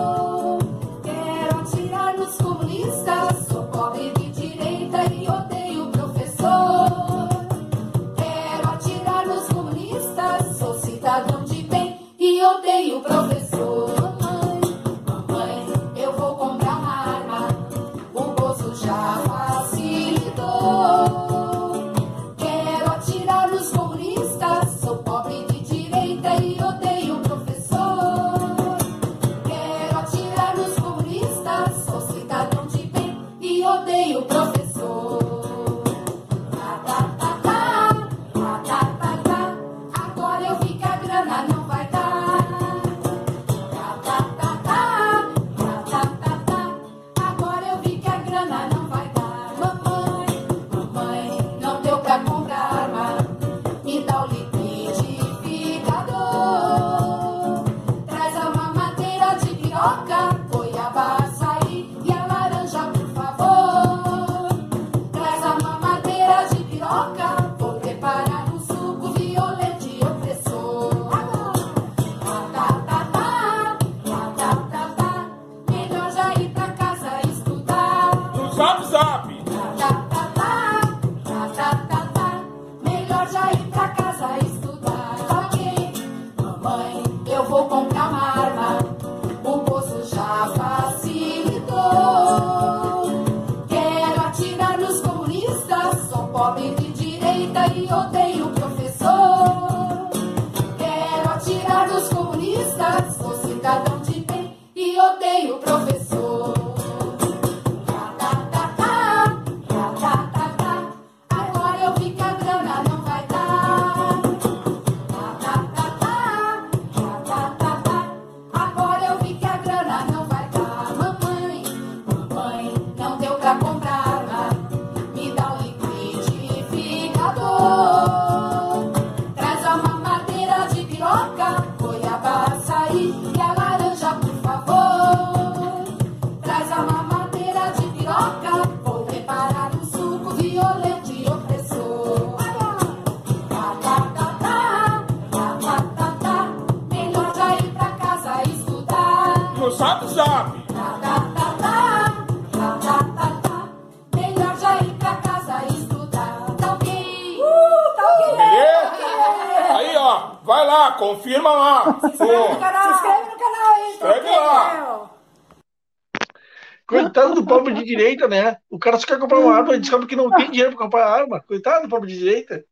[166.86, 168.58] Coitado do pobre de direita, né?
[168.70, 171.06] O cara só quer comprar uma arma e descobre que não tem dinheiro para comprar
[171.06, 171.40] arma.
[171.40, 172.64] Coitado do pobre de direita.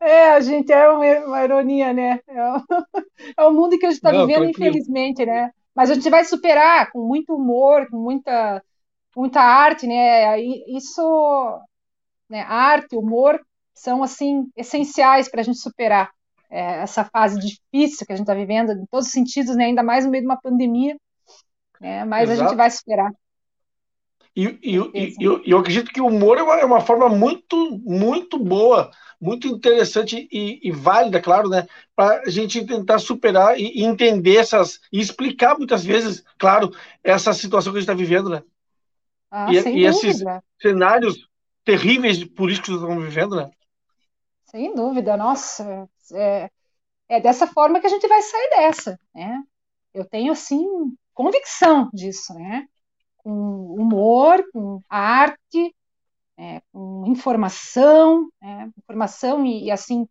[0.00, 2.20] É, a gente é uma, ironia, né?
[2.28, 2.62] É o,
[3.36, 4.50] é o mundo que a gente está vivendo, tranquilo.
[4.50, 5.50] infelizmente, né?
[5.74, 8.62] Mas a gente vai superar com muito humor, com muita,
[9.16, 10.40] muita arte, né?
[10.40, 11.60] Isso,
[12.28, 12.42] né?
[12.42, 13.40] Arte, humor
[13.74, 16.10] são assim essenciais para a gente superar
[16.50, 19.66] é, essa fase difícil que a gente está vivendo, em todos os sentidos, né?
[19.66, 20.96] Ainda mais no meio de uma pandemia,
[21.80, 22.04] né?
[22.04, 22.36] Mas a Exato.
[22.36, 23.12] gente vai superar.
[24.36, 27.56] E, e, e, eu, eu acredito que o humor é uma, é uma forma muito,
[27.84, 31.66] muito boa, muito interessante e, e válida, claro, né?
[31.96, 34.78] Para a gente tentar superar e, entender essas.
[34.92, 36.70] e explicar muitas vezes, claro,
[37.02, 38.42] essa situação que a gente está vivendo, né?
[39.30, 40.22] Ah, E- e esses-.
[40.60, 41.28] Cenários
[41.64, 43.50] terríveis políticos que estamos vivendo, né?
[44.46, 46.50] Sem dúvida, nossa, é,
[47.08, 49.42] é dessa forma que a gente vai sair dessa, né?
[49.94, 50.64] Eu tenho, assim,
[51.18, 52.64] convicção disso, né?
[53.16, 53.32] Com
[53.74, 55.74] humor, com arte,
[56.38, 58.70] é, com informação, né?
[58.78, 60.06] Informação e, e, assim,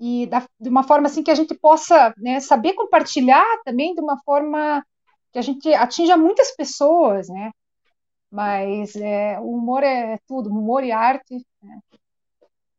[0.00, 4.00] e da- de uma forma, assim, que a gente possa, né, saber compartilhar também de
[4.00, 4.82] uma forma
[5.30, 7.50] que a gente atinja muitas pessoas, né?
[8.30, 11.80] Mas é, o humor é tudo, humor e arte, né?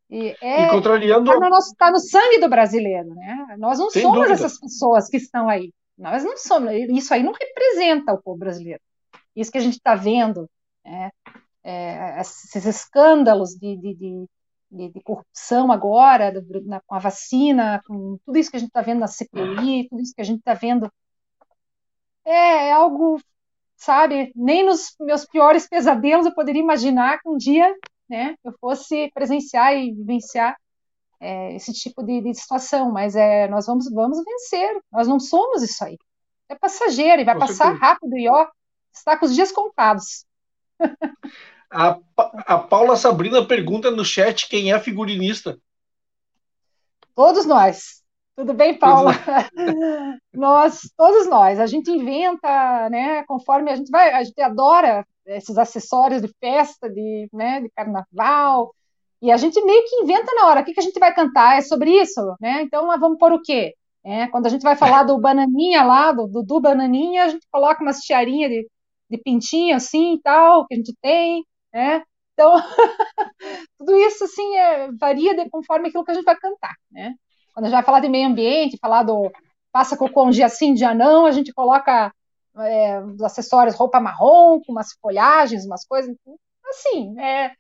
[0.10, 1.26] E é, E contrariando.
[1.26, 3.56] Tá no, nosso, tá no sangue do brasileiro, né?
[3.60, 4.34] Nós não Sem somos dúvida.
[4.34, 5.72] essas pessoas que estão aí.
[5.98, 6.72] Nós não somos.
[6.90, 8.82] Isso aí não representa o povo brasileiro.
[9.36, 10.50] Isso que a gente está vendo,
[10.86, 11.12] né?
[11.64, 14.26] É, esses escândalos de, de, de,
[14.72, 16.34] de- de corrupção agora,
[16.66, 20.02] na- com a vacina, com tudo isso que a gente está vendo na CPI, tudo
[20.02, 20.92] isso que a gente está vendo,
[22.26, 23.20] é, é algo,
[23.78, 24.32] sabe?
[24.36, 27.74] Nem nos meus piores pesadelos eu poderia imaginar que um dia,
[28.10, 30.58] né, eu fosse presenciar e vivenciar
[31.26, 34.80] é, esse tipo de, de situação, mas é, nós vamos, vamos vencer.
[34.92, 35.98] Nós não somos isso aí.
[36.48, 37.80] É passageiro e vai Com passar certeza.
[37.80, 38.48] rápido e ó,
[38.94, 40.26] está com os dias contados.
[41.72, 41.98] A,
[42.46, 45.58] a Paula Sabrina pergunta no chat quem é figurinista.
[47.16, 48.04] Todos nós.
[48.36, 49.12] Tudo bem, Paula?
[50.34, 51.60] nós, todos nós.
[51.60, 53.24] A gente inventa, né?
[53.24, 58.76] Conforme a gente vai, a gente adora esses acessórios de festa, de, né, de carnaval.
[59.26, 60.62] E a gente meio que inventa na hora.
[60.62, 61.58] O que, que a gente vai cantar?
[61.58, 62.62] É sobre isso, né?
[62.62, 63.74] Então, nós vamos pôr o quê?
[64.04, 67.82] É, quando a gente vai falar do Bananinha lá, do Dudu Bananinha, a gente coloca
[67.82, 68.68] umas tiarinhas de,
[69.10, 72.04] de pintinho assim e tal, que a gente tem, né?
[72.34, 72.54] Então,
[73.80, 77.16] tudo isso assim é, varia de, conforme aquilo que a gente vai cantar, né?
[77.52, 79.32] Quando a gente vai falar de meio ambiente, falar do
[79.72, 82.14] passa cocô um dia sim, dia não, a gente coloca
[82.60, 86.16] é, os acessórios, roupa marrom, com umas folhagens, umas coisas.
[86.70, 87.52] Assim, é,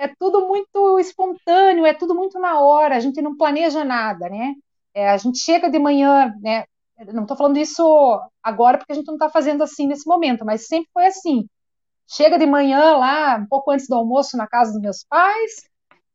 [0.00, 4.54] é tudo muito espontâneo, é tudo muito na hora, a gente não planeja nada, né?
[4.94, 6.64] É, a gente chega de manhã, né?
[7.12, 7.82] Não estou falando isso
[8.42, 11.46] agora porque a gente não está fazendo assim nesse momento, mas sempre foi assim.
[12.08, 15.68] Chega de manhã lá, um pouco antes do almoço, na casa dos meus pais,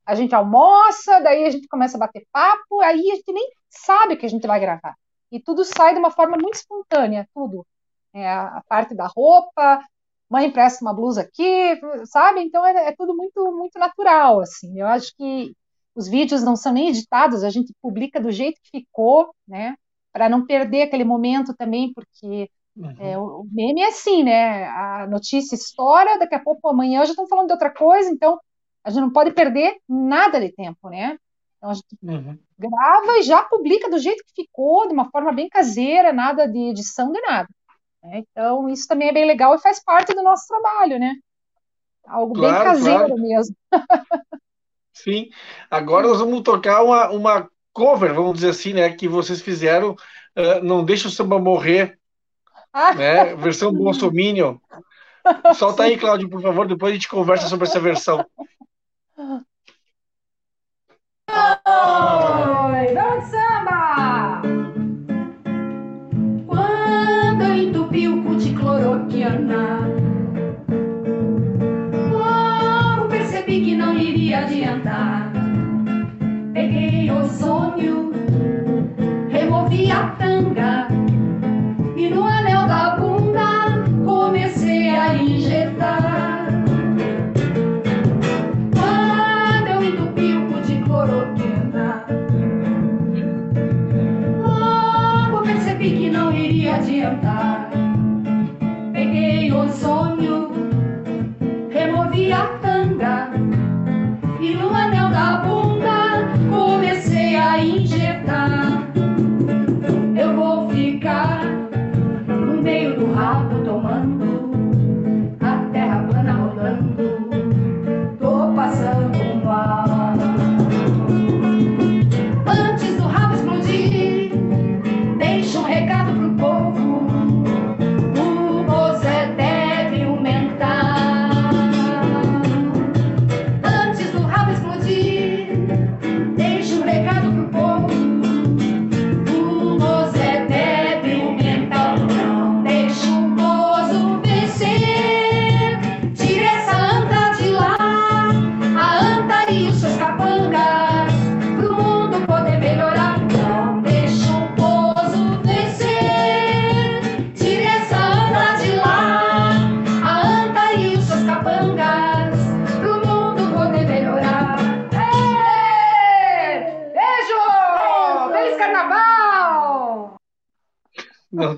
[0.05, 4.17] a gente almoça, daí a gente começa a bater papo, aí a gente nem sabe
[4.17, 4.95] que a gente vai gravar.
[5.31, 7.65] E tudo sai de uma forma muito espontânea, tudo.
[8.13, 9.79] É, a parte da roupa,
[10.36, 12.41] mãe empresta uma blusa aqui, sabe?
[12.41, 14.79] Então é, é, tudo muito, muito natural, assim.
[14.79, 15.53] Eu acho que
[15.95, 19.75] os vídeos não são nem editados, a gente publica do jeito que ficou, né?
[20.11, 22.95] Para não perder aquele momento também, porque uhum.
[22.99, 24.65] é, o meme é assim, né?
[24.65, 28.38] A notícia estoura, daqui a pouco amanhã já estão falando de outra coisa, então
[28.83, 31.17] a gente não pode perder nada de tempo, né?
[31.57, 32.38] Então a gente uhum.
[32.59, 36.59] grava e já publica do jeito que ficou, de uma forma bem caseira, nada de
[36.71, 37.47] edição, de nada.
[38.06, 38.24] Né?
[38.32, 41.16] Então isso também é bem legal e faz parte do nosso trabalho, né?
[42.08, 43.18] Algo claro, bem caseiro claro.
[43.18, 43.56] mesmo.
[44.93, 45.30] Sim.
[45.70, 48.93] Agora nós vamos tocar uma, uma cover, vamos dizer assim, né?
[48.93, 49.91] Que vocês fizeram.
[50.36, 51.99] Uh, não deixa o samba morrer.
[52.72, 52.93] Ah.
[52.93, 53.36] Né?
[53.36, 54.58] Versão Bolsominion.
[55.56, 58.24] Solta aí, Cláudio, por favor, depois a gente conversa sobre essa versão.
[59.18, 59.43] Oi,
[62.93, 63.32] vamos
[72.11, 75.32] logo percebi que não iria adiantar.
[76.53, 78.11] Peguei ozônio,
[79.30, 80.84] removi a tanga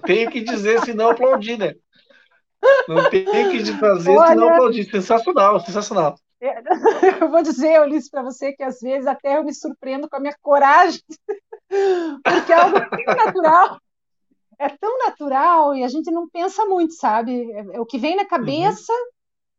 [0.08, 1.76] Não tem o que dizer senão aplaudir, né?
[2.88, 4.90] Não tem o que fazer Olha, senão aplaudir.
[4.90, 6.16] Sensacional, sensacional.
[7.22, 10.20] Eu vou dizer, Ulisses, para você que às vezes até eu me surpreendo com a
[10.20, 11.02] minha coragem,
[12.24, 13.82] porque é algo tão natural.
[14.60, 17.52] É tão natural e a gente não pensa muito, sabe?
[17.52, 19.10] É, é o que vem na cabeça, uhum.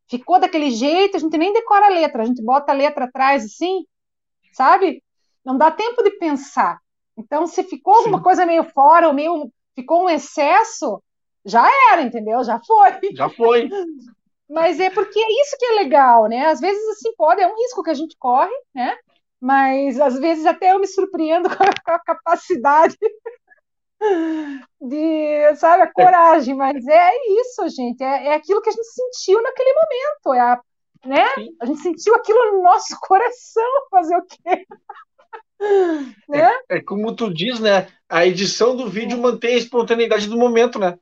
[0.08, 3.44] ficou daquele jeito, a gente nem decora a letra, a gente bota a letra atrás
[3.44, 3.84] assim,
[4.52, 5.02] sabe?
[5.44, 6.78] Não dá tempo de pensar.
[7.16, 8.24] Então, se ficou alguma Sim.
[8.24, 11.00] coisa meio fora ou meio ficou um excesso,
[11.44, 12.42] já era, entendeu?
[12.42, 13.14] Já foi.
[13.14, 13.68] Já foi.
[14.50, 16.46] Mas é porque é isso que é legal, né?
[16.46, 18.96] Às vezes, assim, pode, é um risco que a gente corre, né?
[19.40, 22.96] Mas às vezes até eu me surpreendo com a, com a capacidade
[24.80, 26.54] de, sabe, a coragem.
[26.54, 27.10] Mas é
[27.40, 28.02] isso, gente.
[28.02, 30.34] É, é aquilo que a gente sentiu naquele momento.
[30.34, 30.60] É a,
[31.04, 31.26] né?
[31.60, 33.70] A gente sentiu aquilo no nosso coração.
[33.90, 34.66] Fazer o quê?
[36.28, 36.50] Né?
[36.70, 37.88] É, é, como tu diz, né?
[38.08, 40.98] A edição do vídeo mantém a espontaneidade do momento, né?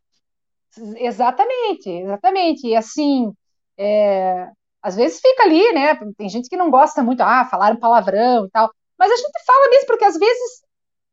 [0.97, 2.67] Exatamente, exatamente.
[2.67, 3.33] E assim,
[3.79, 4.49] é,
[4.83, 5.99] às vezes fica ali, né?
[6.17, 8.71] Tem gente que não gosta muito, ah, falar um palavrão e tal.
[8.99, 10.63] Mas a gente fala mesmo, porque às vezes,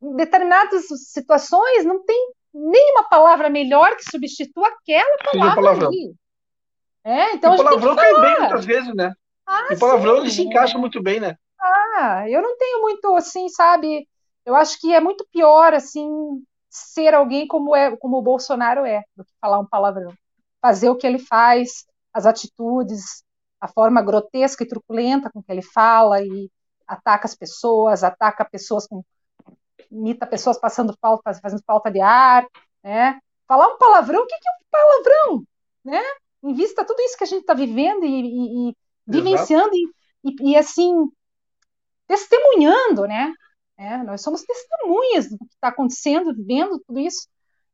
[0.01, 5.87] em determinadas situações, não tem nenhuma palavra melhor que substitua aquela palavra palavrão.
[5.87, 6.13] ali.
[7.03, 9.13] É, então e o palavrão cai bem muitas vezes, né?
[9.45, 11.35] Ah, e o palavrão sim, ele se encaixa muito bem, né?
[11.95, 14.07] Ah, eu não tenho muito assim, sabe?
[14.45, 16.09] Eu acho que é muito pior assim
[16.69, 20.13] ser alguém como é, como o Bolsonaro é, do que falar um palavrão.
[20.61, 23.23] Fazer o que ele faz, as atitudes,
[23.59, 26.49] a forma grotesca e truculenta com que ele fala e
[26.87, 29.03] ataca as pessoas, ataca pessoas com
[29.91, 32.45] imita pessoas passando falta, fazendo falta de ar,
[32.83, 33.19] né?
[33.47, 35.43] Falar um palavrão, o que, que é um palavrão,
[35.85, 36.01] né?
[36.43, 38.75] Em vista tudo isso que a gente está vivendo e, e, e
[39.07, 39.89] vivenciando e,
[40.23, 40.93] e, e, assim
[42.13, 43.33] testemunhando, né?
[43.77, 47.27] É, nós somos testemunhas do que está acontecendo, vendo tudo isso.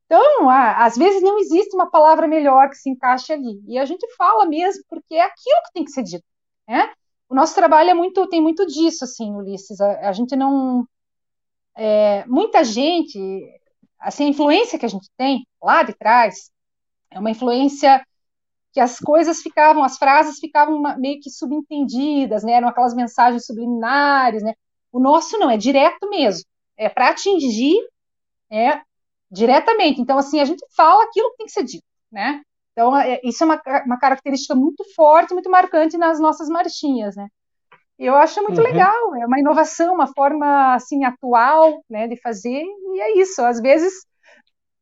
[0.06, 3.62] Então, às vezes não existe uma palavra melhor que se encaixe ali.
[3.68, 6.24] E a gente fala mesmo porque é aquilo que tem que ser dito.
[6.68, 6.92] Né?
[7.28, 9.80] O nosso trabalho é muito, tem muito disso, assim, Ulisses.
[9.82, 10.88] A, a gente não.
[11.76, 13.20] É, muita gente,
[14.00, 16.50] assim, a influência que a gente tem lá de trás
[17.12, 18.04] é uma influência
[18.72, 22.54] que as coisas ficavam, as frases ficavam meio que subentendidas, né?
[22.54, 24.54] Eram aquelas mensagens subliminares, né?
[24.92, 26.44] O nosso não, é direto mesmo.
[26.78, 27.78] É para atingir
[28.52, 28.82] é,
[29.32, 30.02] diretamente.
[30.02, 32.42] Então, assim, a gente fala aquilo que tem que ser dito, né?
[32.74, 37.28] Então, é, isso é uma, uma característica muito forte, muito marcante nas nossas marchinhas, né?
[37.98, 38.64] Eu acho muito Uhum.
[38.64, 43.42] legal, é uma inovação, uma forma assim atual, né, de fazer, e é isso.
[43.44, 43.94] Às vezes,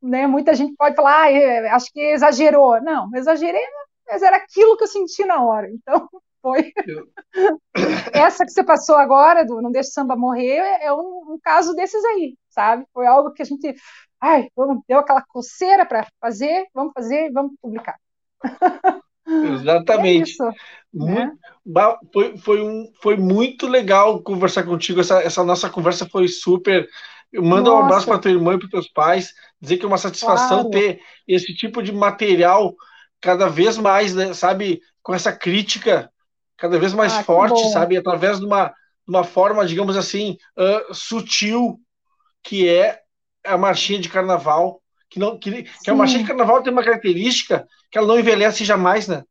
[0.08, 2.82] né, muita gente pode falar, ah, é, acho que exagerou.
[2.82, 3.64] Não, exagerei,
[4.08, 5.70] mas era aquilo que eu senti na hora.
[5.70, 6.08] Então,
[6.42, 6.72] foi.
[8.14, 11.76] Essa que você passou agora, do Não Deixe o Samba Morrer, é um, um caso
[11.76, 12.86] desses aí, sabe?
[12.94, 13.76] Foi algo que a gente,
[14.20, 17.98] ai, vamos, deu aquela coceira para fazer, vamos fazer, vamos publicar.
[19.30, 20.32] É Exatamente.
[20.32, 20.44] isso,
[20.94, 21.26] né?
[21.26, 25.02] Muito- ba- foi, foi, um, foi muito legal conversar contigo.
[25.02, 26.88] Essa, essa nossa conversa foi super.
[27.38, 27.86] Manda um Nossa.
[27.86, 29.34] abraço para tua irmã e para teus pais.
[29.62, 30.70] Dizer que é uma satisfação Claro.
[30.70, 32.76] ter esse tipo de material
[33.22, 36.12] cada vez mais, né, sabe, com essa crítica
[36.58, 38.74] cada vez mais Ah, forte, sabe, através de uma,
[39.08, 41.80] uma forma, digamos assim, ah, sutil,
[42.44, 43.00] que é
[43.46, 44.82] a marchinha de carnaval.
[45.10, 48.66] Que, não, que, que a marchinha de carnaval tem uma característica que ela não envelhece
[48.66, 49.24] jamais, né?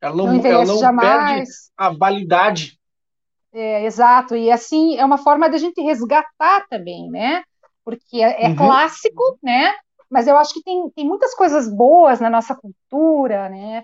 [0.00, 1.42] Ela não, Não ela não perde
[1.76, 2.78] a validade.
[3.54, 7.42] É, exato, e assim é uma forma da gente resgatar também, né?
[7.84, 8.56] Porque é, é Uhum.
[8.56, 9.72] clássico, né?
[10.10, 13.82] Mas eu acho que tem, tem muitas coisas boas na nossa cultura, né?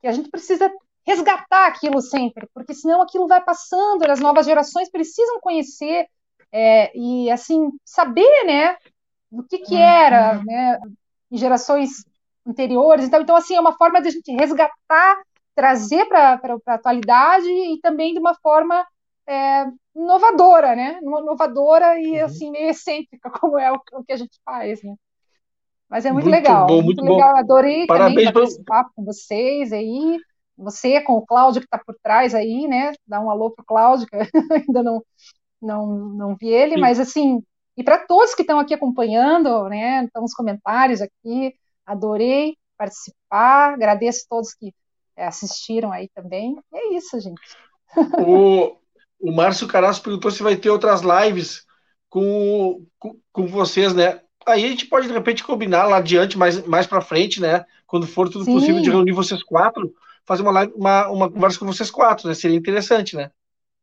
[0.00, 0.70] Que a gente precisa
[1.06, 6.06] resgatar aquilo sempre, porque senão aquilo vai passando, as novas gerações precisam conhecer
[6.52, 8.76] é, e assim saber, né?
[9.30, 10.78] Do que que era, né?
[11.30, 12.04] Em gerações
[12.46, 13.06] anteriores.
[13.06, 15.22] Então, então assim é uma forma de a gente resgatar,
[15.54, 18.86] trazer para a atualidade e também de uma forma
[19.28, 20.98] é, inovadora, né?
[21.02, 22.24] Inovadora e Uhum.
[22.24, 24.94] assim meio excêntrica, como é o, o que a gente faz, né?
[25.88, 27.12] Mas é muito, Muito legal, bom, muito bom.
[27.14, 27.36] legal.
[27.36, 30.18] Adorei Parabéns também esse papo com vocês aí.
[30.56, 32.92] Você com o Cláudio que está por trás aí, né?
[33.06, 34.16] Dá um alô pro Cláudio, que
[34.52, 35.04] ainda não,
[35.60, 36.80] não, não vi ele, Sim.
[36.80, 37.42] mas assim,
[37.76, 40.04] e para todos que estão aqui acompanhando, né?
[40.04, 41.54] Estão nos comentários aqui,
[41.86, 44.72] adorei participar, agradeço a todos que
[45.16, 46.56] é, assistiram aí também.
[46.72, 47.40] E é isso, gente.
[48.18, 48.76] O,
[49.22, 51.66] o Márcio Caraço perguntou se vai ter outras lives
[52.10, 54.20] com, com, com vocês, né?
[54.46, 57.64] Aí a gente pode, de repente, combinar lá adiante, mais, mais para frente, né?
[57.86, 58.52] Quando for tudo Sim.
[58.52, 59.94] possível, de reunir vocês quatro,
[60.26, 62.34] fazer uma, live, uma, uma conversa com vocês quatro, né?
[62.34, 63.30] Seria interessante, né?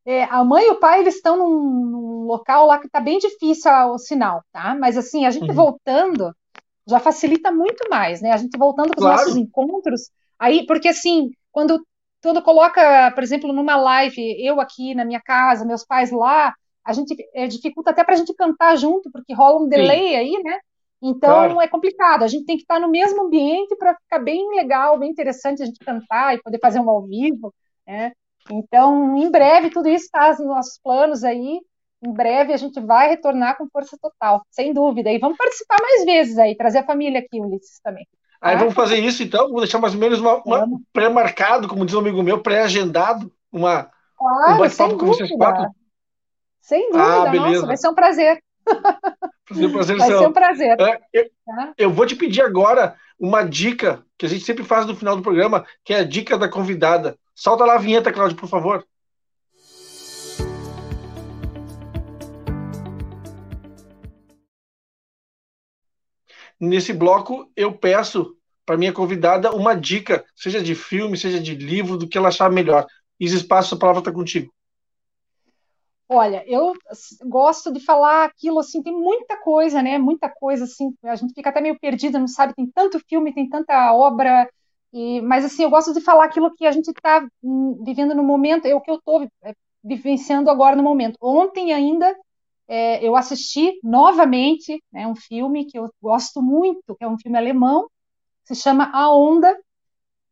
[0.04, 3.18] É, a mãe e o pai eles estão num, num local lá que está bem
[3.18, 4.74] difícil o sinal, tá?
[4.74, 5.54] Mas assim, a gente Uhum.
[5.54, 6.34] voltando
[6.86, 8.32] já facilita muito mais, né?
[8.32, 9.18] A gente voltando com os Claro.
[9.18, 11.84] nossos encontros, aí, porque assim, quando
[12.22, 16.54] quando coloca, por exemplo, numa live, eu aqui na minha casa, meus pais lá,
[16.84, 20.32] a gente é, dificulta até para a gente cantar junto, porque rola um delay aí,
[20.42, 20.58] né?
[21.02, 21.60] Então Claro.
[21.62, 22.22] é complicado.
[22.22, 25.66] A gente tem que estar no mesmo ambiente para ficar bem legal, bem interessante a
[25.66, 27.54] gente cantar e poder fazer um ao vivo,
[27.86, 28.12] né?
[28.50, 31.60] Então, em breve, tudo isso está nos nossos planos aí.
[32.02, 35.10] Em breve a gente vai retornar com força total, sem dúvida.
[35.12, 38.06] E vamos participar mais vezes aí, trazer a família aqui, Ulisses, também.
[38.40, 38.58] Aí Ah.
[38.58, 39.50] vamos fazer isso, então.
[39.50, 40.80] Vou deixar mais ou menos uma, uma Vamos.
[40.92, 45.66] pré-marcado, como diz um amigo meu, pré-agendado, uma, um Claro, bate-papo sem com vocês quatro.
[46.60, 47.54] Sem Ah, dúvida, beleza.
[47.54, 48.42] nossa, vai ser um prazer.
[49.48, 50.76] Fazer um prazer, Vai ser um prazer.
[51.12, 51.72] Eu, Tá?
[51.76, 55.22] eu vou te pedir agora uma dica que a gente sempre faz no final do
[55.22, 57.18] programa, que é a dica da convidada.
[57.34, 58.84] Solta lá a vinheta, Cláudio, por favor.
[66.60, 68.36] Nesse bloco, eu peço
[68.66, 72.50] para minha convidada uma dica, seja de filme, seja de livro, do que ela achar
[72.50, 72.86] melhor.
[73.18, 74.52] Isa Espaço, a palavra está contigo.
[76.08, 76.72] Olha, eu
[77.24, 79.96] gosto de falar aquilo assim, tem muita coisa, né?
[79.96, 83.48] Muita coisa assim, a gente fica até meio perdida, não sabe, tem tanto filme, tem
[83.48, 84.48] tanta obra,
[84.92, 87.24] e, mas assim, eu gosto de falar aquilo que a gente está
[87.84, 89.26] vivendo no momento, é o que eu estou
[89.84, 91.16] vivenciando agora no momento.
[91.20, 92.14] Ontem ainda
[92.70, 97.36] é, eu assisti novamente né, um filme que eu gosto muito, que é um filme
[97.36, 97.90] alemão,
[98.44, 99.58] se chama A Onda,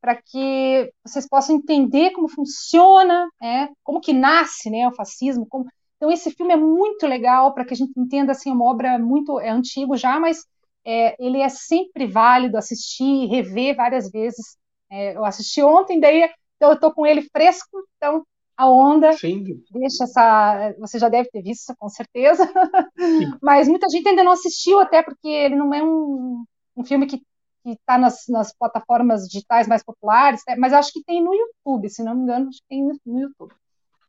[0.01, 5.49] para que vocês possam entender como funciona, né, como que nasce né, o fascismo.
[5.49, 5.67] Como...
[5.97, 9.41] Então, esse filme é muito legal para que a gente entenda assim, uma obra muito
[9.41, 10.47] é antigo já, mas
[10.85, 14.57] é, ele é sempre válido assistir, rever várias vezes.
[14.89, 18.25] É, eu assisti ontem, daí então eu estou com ele fresco, então
[18.59, 19.63] a onda Sim.
[19.71, 20.75] deixa essa.
[20.81, 22.43] Você já deve ter visto, com certeza,
[23.41, 26.45] mas muita gente ainda não assistiu, até porque ele não é um,
[26.77, 27.23] um filme que
[27.65, 30.57] está nas, nas, plataformas digitais mais populares, né?
[30.57, 33.21] mas acho que tem no YouTube, se não me engano, acho que tem no, no
[33.21, 33.55] YouTube.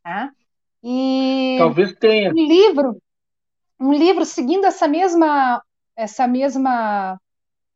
[0.02, 0.32] Tá?
[0.82, 2.30] E Talvez tenha.
[2.30, 3.00] Um livro,
[3.78, 5.62] um livro seguindo essa mesma,
[5.94, 7.20] essa mesma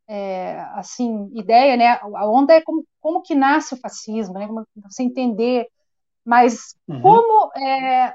[0.09, 2.01] é, assim, ideia, né?
[2.03, 4.49] A onda é como, como que nasce o fascismo, né?
[4.49, 5.69] Como você entender,
[6.25, 7.01] mas uhum.
[7.01, 8.15] como, é,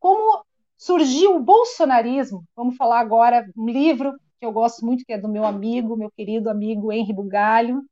[0.00, 0.44] como
[0.76, 5.28] surgiu o bolsonarismo, vamos falar agora, um livro que eu gosto muito, que é do
[5.28, 7.82] meu amigo, meu querido amigo Henri Bugalho.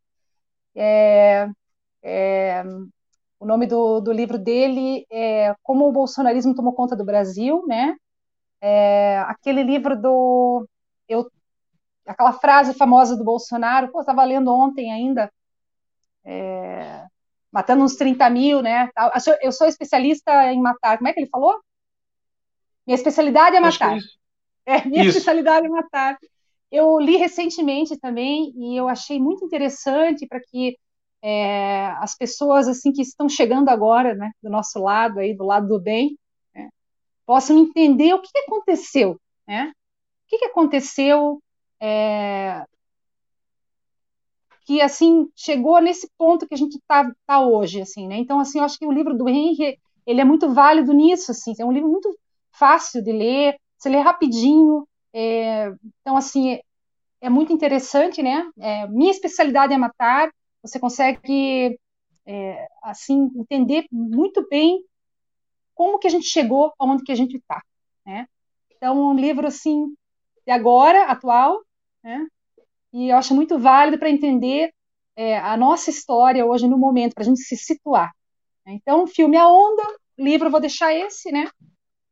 [0.74, 1.48] É,
[2.02, 2.64] é,
[3.38, 7.96] o nome do, do livro dele é Como o Bolsonarismo Tomou Conta do Brasil, né?
[8.60, 10.68] É, aquele livro do.
[11.08, 11.30] Eu,
[12.06, 15.32] aquela frase famosa do Bolsonaro, pô, estava lendo ontem ainda,
[16.24, 17.04] é,
[17.52, 18.88] matando uns 30 mil, né?
[19.42, 20.96] Eu sou especialista em matar.
[20.96, 21.60] Como é que ele falou?
[22.86, 23.98] Minha especialidade é matar.
[24.64, 25.18] É, minha isso.
[25.18, 26.16] especialidade é matar.
[26.70, 30.78] Eu li recentemente também e eu achei muito interessante para que
[31.20, 35.68] é, as pessoas assim que estão chegando agora, né, do nosso lado aí, do lado
[35.68, 36.18] do bem,
[36.54, 36.70] né,
[37.26, 39.72] possam entender o que aconteceu, né?
[40.24, 41.42] O que aconteceu
[41.78, 42.64] é,
[44.64, 48.16] que assim chegou nesse ponto que a gente está tá hoje, assim, né?
[48.16, 51.52] Então, assim, eu acho que o livro do Henry ele é muito válido nisso, assim,
[51.58, 52.16] é um livro muito
[52.50, 56.62] fácil de ler, você lê rapidinho, é, então, assim, é,
[57.20, 58.50] é, muito interessante, né?
[58.58, 60.30] É, minha especialidade é matar,
[60.62, 61.78] você consegue,
[62.26, 64.84] é, assim, entender muito bem
[65.74, 67.62] como que a gente chegou aonde que a gente está,
[68.06, 68.26] né?
[68.76, 69.94] Então, um livro, assim,
[70.46, 71.60] de agora, atual,
[72.02, 72.26] né?
[72.92, 74.72] E eu acho muito válido para entender
[75.16, 78.12] é, a nossa história hoje no momento, para a gente se situar.
[78.66, 79.82] Então, filme A Onda,
[80.18, 81.48] livro eu vou deixar esse, né?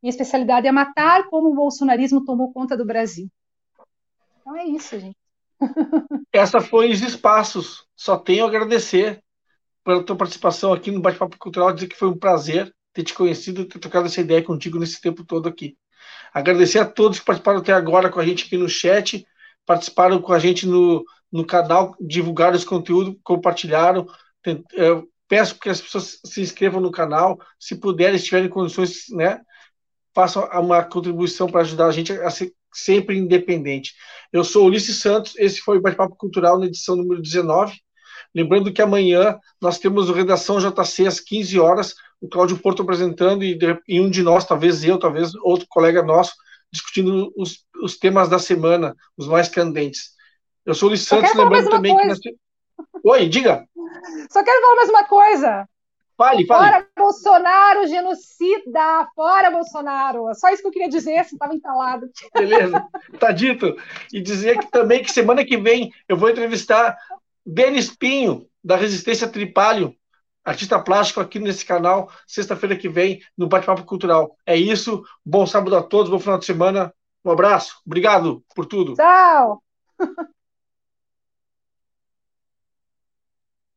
[0.01, 3.29] Minha especialidade é matar como o bolsonarismo tomou conta do Brasil.
[4.39, 5.17] Então é isso, gente.
[6.33, 7.85] Essa foi os espaços.
[7.95, 9.23] Só tenho a agradecer
[9.83, 13.65] pela tua participação aqui no Bate-Papo Cultural, dizer que foi um prazer ter te conhecido
[13.65, 15.77] ter trocado essa ideia contigo nesse tempo todo aqui.
[16.33, 19.25] Agradecer a todos que participaram até agora com a gente aqui no chat,
[19.71, 21.01] participaram com a gente no,
[21.31, 24.05] no canal, divulgaram esse conteúdo, compartilharam.
[24.73, 29.39] Eu peço que as pessoas se inscrevam no canal, se puderem, se tiverem condições, né,
[30.13, 33.93] façam uma contribuição para ajudar a gente a ser sempre independente.
[34.33, 37.73] Eu sou Ulisses Santos, esse foi o Bate-Papo Cultural na edição número 19.
[38.35, 43.41] Lembrando que amanhã nós temos o Redação JC às 15 horas, o Cláudio Porto apresentando
[43.41, 43.57] e,
[43.87, 46.33] e um de nós, talvez eu, talvez outro colega nosso,
[46.71, 50.11] discutindo os, os temas da semana, os mais candentes.
[50.65, 52.19] Eu sou o Ulisses Santos, lembrando também coisa.
[52.21, 52.39] que nós...
[53.03, 53.65] Oi, diga.
[54.29, 55.67] Só quero falar mais uma coisa.
[56.17, 56.71] Fale, fale.
[56.71, 59.07] Fora Bolsonaro, genocida!
[59.15, 60.33] Fora Bolsonaro!
[60.35, 62.07] Só isso que eu queria dizer, você estava entalado.
[62.33, 62.85] Beleza,
[63.19, 63.75] tá dito.
[64.13, 66.95] E dizer que também que semana que vem eu vou entrevistar
[67.43, 69.95] Denis Pinho, da Resistência Tripalho,
[70.43, 74.35] artista plástico aqui nesse canal, sexta-feira que vem, no Bate-Papo Cultural.
[74.45, 75.03] É isso.
[75.25, 76.93] Bom sábado a todos, bom final de semana.
[77.23, 77.79] Um abraço.
[77.85, 78.95] Obrigado por tudo.
[78.95, 79.63] Tchau.